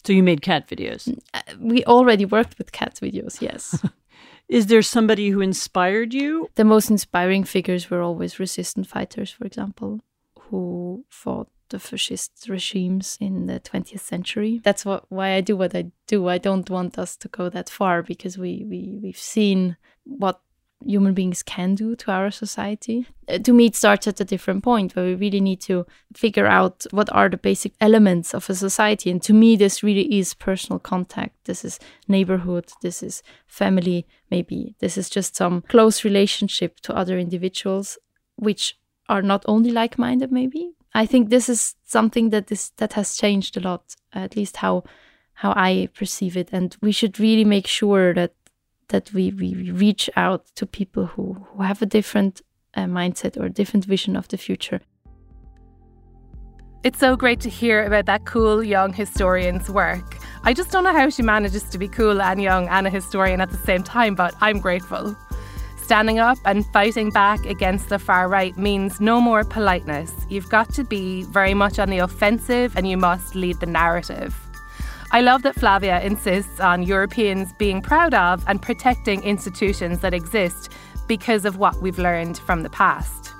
So 0.05 0.11
you 0.11 0.23
made 0.23 0.41
cat 0.41 0.67
videos. 0.67 1.07
Uh, 1.33 1.41
we 1.59 1.85
already 1.85 2.25
worked 2.25 2.57
with 2.57 2.71
cat 2.71 2.99
videos, 3.01 3.41
yes. 3.41 3.85
Is 4.47 4.67
there 4.67 4.81
somebody 4.81 5.29
who 5.29 5.41
inspired 5.41 6.13
you? 6.13 6.49
The 6.55 6.63
most 6.63 6.89
inspiring 6.89 7.43
figures 7.43 7.89
were 7.89 8.01
always 8.01 8.39
resistance 8.39 8.87
fighters, 8.87 9.31
for 9.31 9.45
example, 9.45 10.01
who 10.39 11.05
fought 11.09 11.49
the 11.69 11.79
fascist 11.79 12.47
regimes 12.47 13.17
in 13.19 13.47
the 13.47 13.59
20th 13.59 13.99
century. 13.99 14.61
That's 14.63 14.85
what, 14.85 15.05
why 15.09 15.33
I 15.33 15.41
do 15.41 15.57
what 15.57 15.75
I 15.75 15.91
do. 16.07 16.27
I 16.27 16.37
don't 16.37 16.69
want 16.69 16.99
us 16.99 17.15
to 17.17 17.27
go 17.27 17.49
that 17.49 17.69
far 17.69 18.03
because 18.03 18.37
we, 18.37 18.63
we, 18.69 18.99
we've 19.01 19.17
seen 19.17 19.77
what 20.03 20.39
human 20.85 21.13
beings 21.13 21.43
can 21.43 21.75
do 21.75 21.95
to 21.95 22.11
our 22.11 22.31
society. 22.31 23.07
Uh, 23.27 23.37
to 23.39 23.53
me, 23.53 23.67
it 23.67 23.75
starts 23.75 24.07
at 24.07 24.19
a 24.19 24.25
different 24.25 24.63
point 24.63 24.95
where 24.95 25.05
we 25.05 25.15
really 25.15 25.41
need 25.41 25.61
to 25.61 25.85
figure 26.15 26.47
out 26.47 26.85
what 26.91 27.11
are 27.13 27.29
the 27.29 27.37
basic 27.37 27.73
elements 27.79 28.33
of 28.33 28.49
a 28.49 28.55
society. 28.55 29.09
And 29.09 29.21
to 29.23 29.33
me, 29.33 29.55
this 29.55 29.83
really 29.83 30.17
is 30.17 30.33
personal 30.33 30.79
contact. 30.79 31.35
This 31.45 31.63
is 31.65 31.79
neighborhood. 32.07 32.71
This 32.81 33.03
is 33.03 33.23
family, 33.47 34.05
maybe. 34.29 34.75
This 34.79 34.97
is 34.97 35.09
just 35.09 35.35
some 35.35 35.61
close 35.69 36.03
relationship 36.03 36.79
to 36.81 36.95
other 36.95 37.17
individuals, 37.17 37.97
which 38.35 38.77
are 39.09 39.21
not 39.21 39.43
only 39.47 39.71
like 39.71 39.97
minded, 39.97 40.31
maybe. 40.31 40.71
I 40.93 41.05
think 41.05 41.29
this 41.29 41.49
is 41.49 41.75
something 41.85 42.29
that 42.29 42.51
is 42.51 42.71
that 42.77 42.93
has 42.93 43.17
changed 43.17 43.57
a 43.57 43.61
lot, 43.61 43.95
at 44.13 44.35
least 44.35 44.57
how 44.57 44.83
how 45.33 45.53
I 45.55 45.89
perceive 45.93 46.37
it. 46.37 46.49
And 46.51 46.75
we 46.81 46.91
should 46.91 47.19
really 47.19 47.45
make 47.45 47.67
sure 47.67 48.13
that 48.13 48.33
that 48.89 49.13
we, 49.13 49.31
we 49.31 49.71
reach 49.71 50.09
out 50.15 50.45
to 50.55 50.65
people 50.65 51.07
who, 51.07 51.33
who 51.33 51.63
have 51.63 51.81
a 51.81 51.85
different 51.85 52.41
uh, 52.75 52.85
mindset 52.85 53.39
or 53.39 53.49
different 53.49 53.85
vision 53.85 54.15
of 54.15 54.27
the 54.27 54.37
future. 54.37 54.81
It's 56.83 56.99
so 56.99 57.15
great 57.15 57.39
to 57.41 57.49
hear 57.49 57.85
about 57.85 58.07
that 58.07 58.25
cool 58.25 58.61
young 58.61 58.91
historian's 58.91 59.69
work. 59.69 60.17
I 60.43 60.53
just 60.53 60.71
don't 60.71 60.83
know 60.83 60.91
how 60.91 61.09
she 61.09 61.21
manages 61.21 61.63
to 61.69 61.77
be 61.77 61.87
cool 61.87 62.21
and 62.21 62.41
young 62.41 62.67
and 62.67 62.85
a 62.85 62.89
historian 62.89 63.39
at 63.39 63.51
the 63.51 63.57
same 63.57 63.83
time, 63.83 64.15
but 64.15 64.33
I'm 64.41 64.59
grateful. 64.59 65.15
Standing 65.77 66.19
up 66.19 66.37
and 66.43 66.65
fighting 66.73 67.09
back 67.09 67.45
against 67.45 67.87
the 67.87 67.99
far 67.99 68.27
right 68.27 68.57
means 68.57 68.99
no 68.99 69.21
more 69.21 69.45
politeness. 69.45 70.11
You've 70.29 70.49
got 70.49 70.73
to 70.73 70.83
be 70.83 71.23
very 71.23 71.53
much 71.53 71.79
on 71.79 71.89
the 71.89 71.99
offensive 71.99 72.75
and 72.75 72.85
you 72.85 72.97
must 72.97 73.35
lead 73.35 73.61
the 73.61 73.65
narrative. 73.65 74.42
I 75.13 75.21
love 75.21 75.43
that 75.43 75.53
Flavia 75.53 76.01
insists 76.01 76.59
on 76.59 76.81
Europeans 76.81 77.53
being 77.59 77.83
proud 77.83 78.15
of 78.15 78.43
and 78.47 78.59
protecting 78.59 79.21
institutions 79.21 79.99
that 79.99 80.11
exist 80.11 80.71
because 81.07 81.45
of 81.45 81.57
what 81.57 81.79
we've 81.83 81.99
learned 81.99 82.39
from 82.39 82.63
the 82.63 82.69
past. 82.71 83.31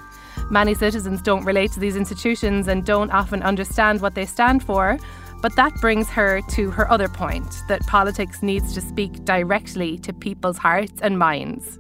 Many 0.51 0.75
citizens 0.75 1.19
don't 1.23 1.43
relate 1.43 1.71
to 1.71 1.79
these 1.79 1.95
institutions 1.95 2.67
and 2.67 2.86
don't 2.86 3.09
often 3.09 3.41
understand 3.41 4.01
what 4.01 4.13
they 4.13 4.27
stand 4.27 4.62
for, 4.62 4.99
but 5.41 5.55
that 5.55 5.73
brings 5.81 6.09
her 6.09 6.41
to 6.51 6.69
her 6.69 6.91
other 6.91 7.09
point 7.09 7.63
that 7.67 7.81
politics 7.88 8.43
needs 8.43 8.75
to 8.75 8.79
speak 8.79 9.25
directly 9.25 9.97
to 9.97 10.13
people's 10.13 10.59
hearts 10.59 11.01
and 11.01 11.17
minds. 11.17 11.79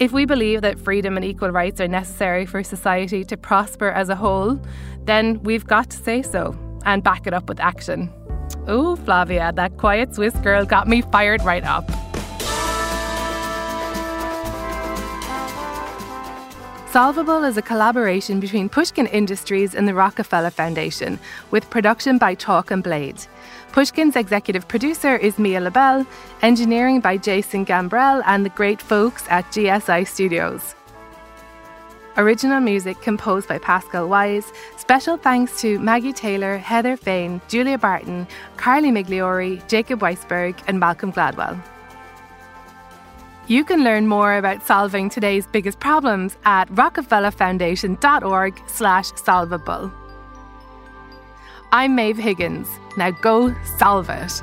If 0.00 0.10
we 0.10 0.24
believe 0.24 0.62
that 0.62 0.80
freedom 0.80 1.16
and 1.16 1.24
equal 1.24 1.50
rights 1.50 1.80
are 1.80 1.86
necessary 1.86 2.46
for 2.46 2.64
society 2.64 3.22
to 3.26 3.36
prosper 3.36 3.92
as 3.92 4.08
a 4.08 4.16
whole, 4.16 4.60
then 5.04 5.40
we've 5.44 5.68
got 5.68 5.90
to 5.90 5.96
say 5.98 6.20
so 6.20 6.58
and 6.84 7.04
back 7.04 7.28
it 7.28 7.32
up 7.32 7.48
with 7.48 7.60
action. 7.60 8.12
Oh, 8.66 8.96
Flavia, 8.96 9.52
that 9.56 9.76
quiet 9.76 10.14
Swiss 10.14 10.34
girl 10.36 10.64
got 10.64 10.88
me 10.88 11.02
fired 11.02 11.42
right 11.42 11.64
up. 11.64 11.84
Solvable 16.90 17.44
is 17.44 17.56
a 17.56 17.62
collaboration 17.62 18.40
between 18.40 18.68
Pushkin 18.68 19.06
Industries 19.08 19.74
and 19.74 19.86
the 19.86 19.94
Rockefeller 19.94 20.50
Foundation, 20.50 21.18
with 21.50 21.68
production 21.68 22.16
by 22.18 22.34
Chalk 22.36 22.70
and 22.70 22.82
Blade. 22.82 23.18
Pushkin's 23.72 24.16
executive 24.16 24.66
producer 24.66 25.16
is 25.16 25.38
Mia 25.38 25.60
Lobel, 25.60 26.06
engineering 26.40 27.00
by 27.00 27.16
Jason 27.16 27.66
Gambrell 27.66 28.22
and 28.24 28.46
the 28.46 28.50
great 28.50 28.80
folks 28.80 29.24
at 29.28 29.44
GSI 29.46 30.06
Studios. 30.06 30.74
Original 32.16 32.60
music 32.60 33.00
composed 33.02 33.48
by 33.48 33.58
Pascal 33.58 34.08
Wyse. 34.08 34.52
Special 34.84 35.16
thanks 35.16 35.62
to 35.62 35.78
Maggie 35.78 36.12
Taylor, 36.12 36.58
Heather 36.58 36.98
Fain, 36.98 37.40
Julia 37.48 37.78
Barton, 37.78 38.28
Carly 38.58 38.90
Migliori, 38.90 39.66
Jacob 39.66 40.00
Weisberg, 40.00 40.62
and 40.66 40.78
Malcolm 40.78 41.10
Gladwell. 41.10 41.58
You 43.46 43.64
can 43.64 43.82
learn 43.82 44.06
more 44.06 44.36
about 44.36 44.66
solving 44.66 45.08
today's 45.08 45.46
biggest 45.46 45.80
problems 45.80 46.36
at 46.44 46.68
rockefellerfoundation.org 46.68 48.62
slash 48.66 49.10
solvable. 49.16 49.90
I'm 51.72 51.94
Maeve 51.94 52.18
Higgins. 52.18 52.68
Now 52.98 53.10
go 53.10 53.54
solve 53.78 54.10
it. 54.10 54.42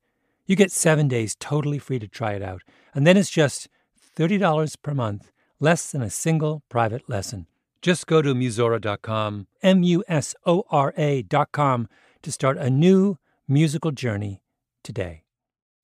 You 0.51 0.57
get 0.57 0.73
seven 0.73 1.07
days 1.07 1.37
totally 1.39 1.79
free 1.79 1.97
to 1.99 2.09
try 2.09 2.33
it 2.33 2.41
out, 2.41 2.61
and 2.93 3.07
then 3.07 3.15
it's 3.15 3.29
just 3.29 3.69
$30 4.17 4.75
per 4.83 4.93
month, 4.93 5.31
less 5.61 5.89
than 5.89 6.01
a 6.01 6.09
single 6.09 6.61
private 6.67 7.07
lesson. 7.07 7.47
Just 7.81 8.05
go 8.05 8.21
to 8.21 8.33
Musora.com, 8.33 9.47
M 9.63 9.83
U 9.83 10.03
S 10.09 10.35
O 10.45 10.65
R 10.69 10.93
A.com, 10.97 11.87
to 12.21 12.31
start 12.33 12.57
a 12.57 12.69
new 12.69 13.15
musical 13.47 13.91
journey 13.91 14.41
today. 14.83 15.23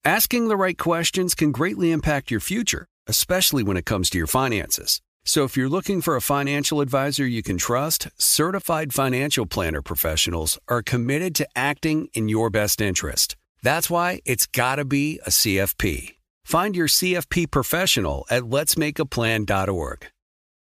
Asking 0.04 0.48
the 0.48 0.56
right 0.58 0.76
questions 0.76 1.34
can 1.34 1.50
greatly 1.50 1.90
impact 1.90 2.30
your 2.30 2.40
future, 2.40 2.88
especially 3.06 3.62
when 3.62 3.78
it 3.78 3.86
comes 3.86 4.10
to 4.10 4.18
your 4.18 4.26
finances. 4.26 5.00
So 5.24 5.44
if 5.44 5.56
you're 5.56 5.70
looking 5.70 6.02
for 6.02 6.14
a 6.14 6.20
financial 6.20 6.82
advisor 6.82 7.26
you 7.26 7.42
can 7.42 7.56
trust, 7.56 8.08
certified 8.18 8.92
financial 8.92 9.46
planner 9.46 9.80
professionals 9.80 10.58
are 10.68 10.82
committed 10.82 11.34
to 11.36 11.48
acting 11.56 12.08
in 12.12 12.28
your 12.28 12.50
best 12.50 12.82
interest. 12.82 13.34
That's 13.62 13.90
why 13.90 14.20
it's 14.24 14.46
got 14.46 14.76
to 14.76 14.84
be 14.84 15.20
a 15.26 15.30
CFP. 15.30 16.14
Find 16.44 16.74
your 16.76 16.88
CFP 16.88 17.50
professional 17.50 18.26
at 18.30 18.42
letsmakeaplan.org. 18.44 20.06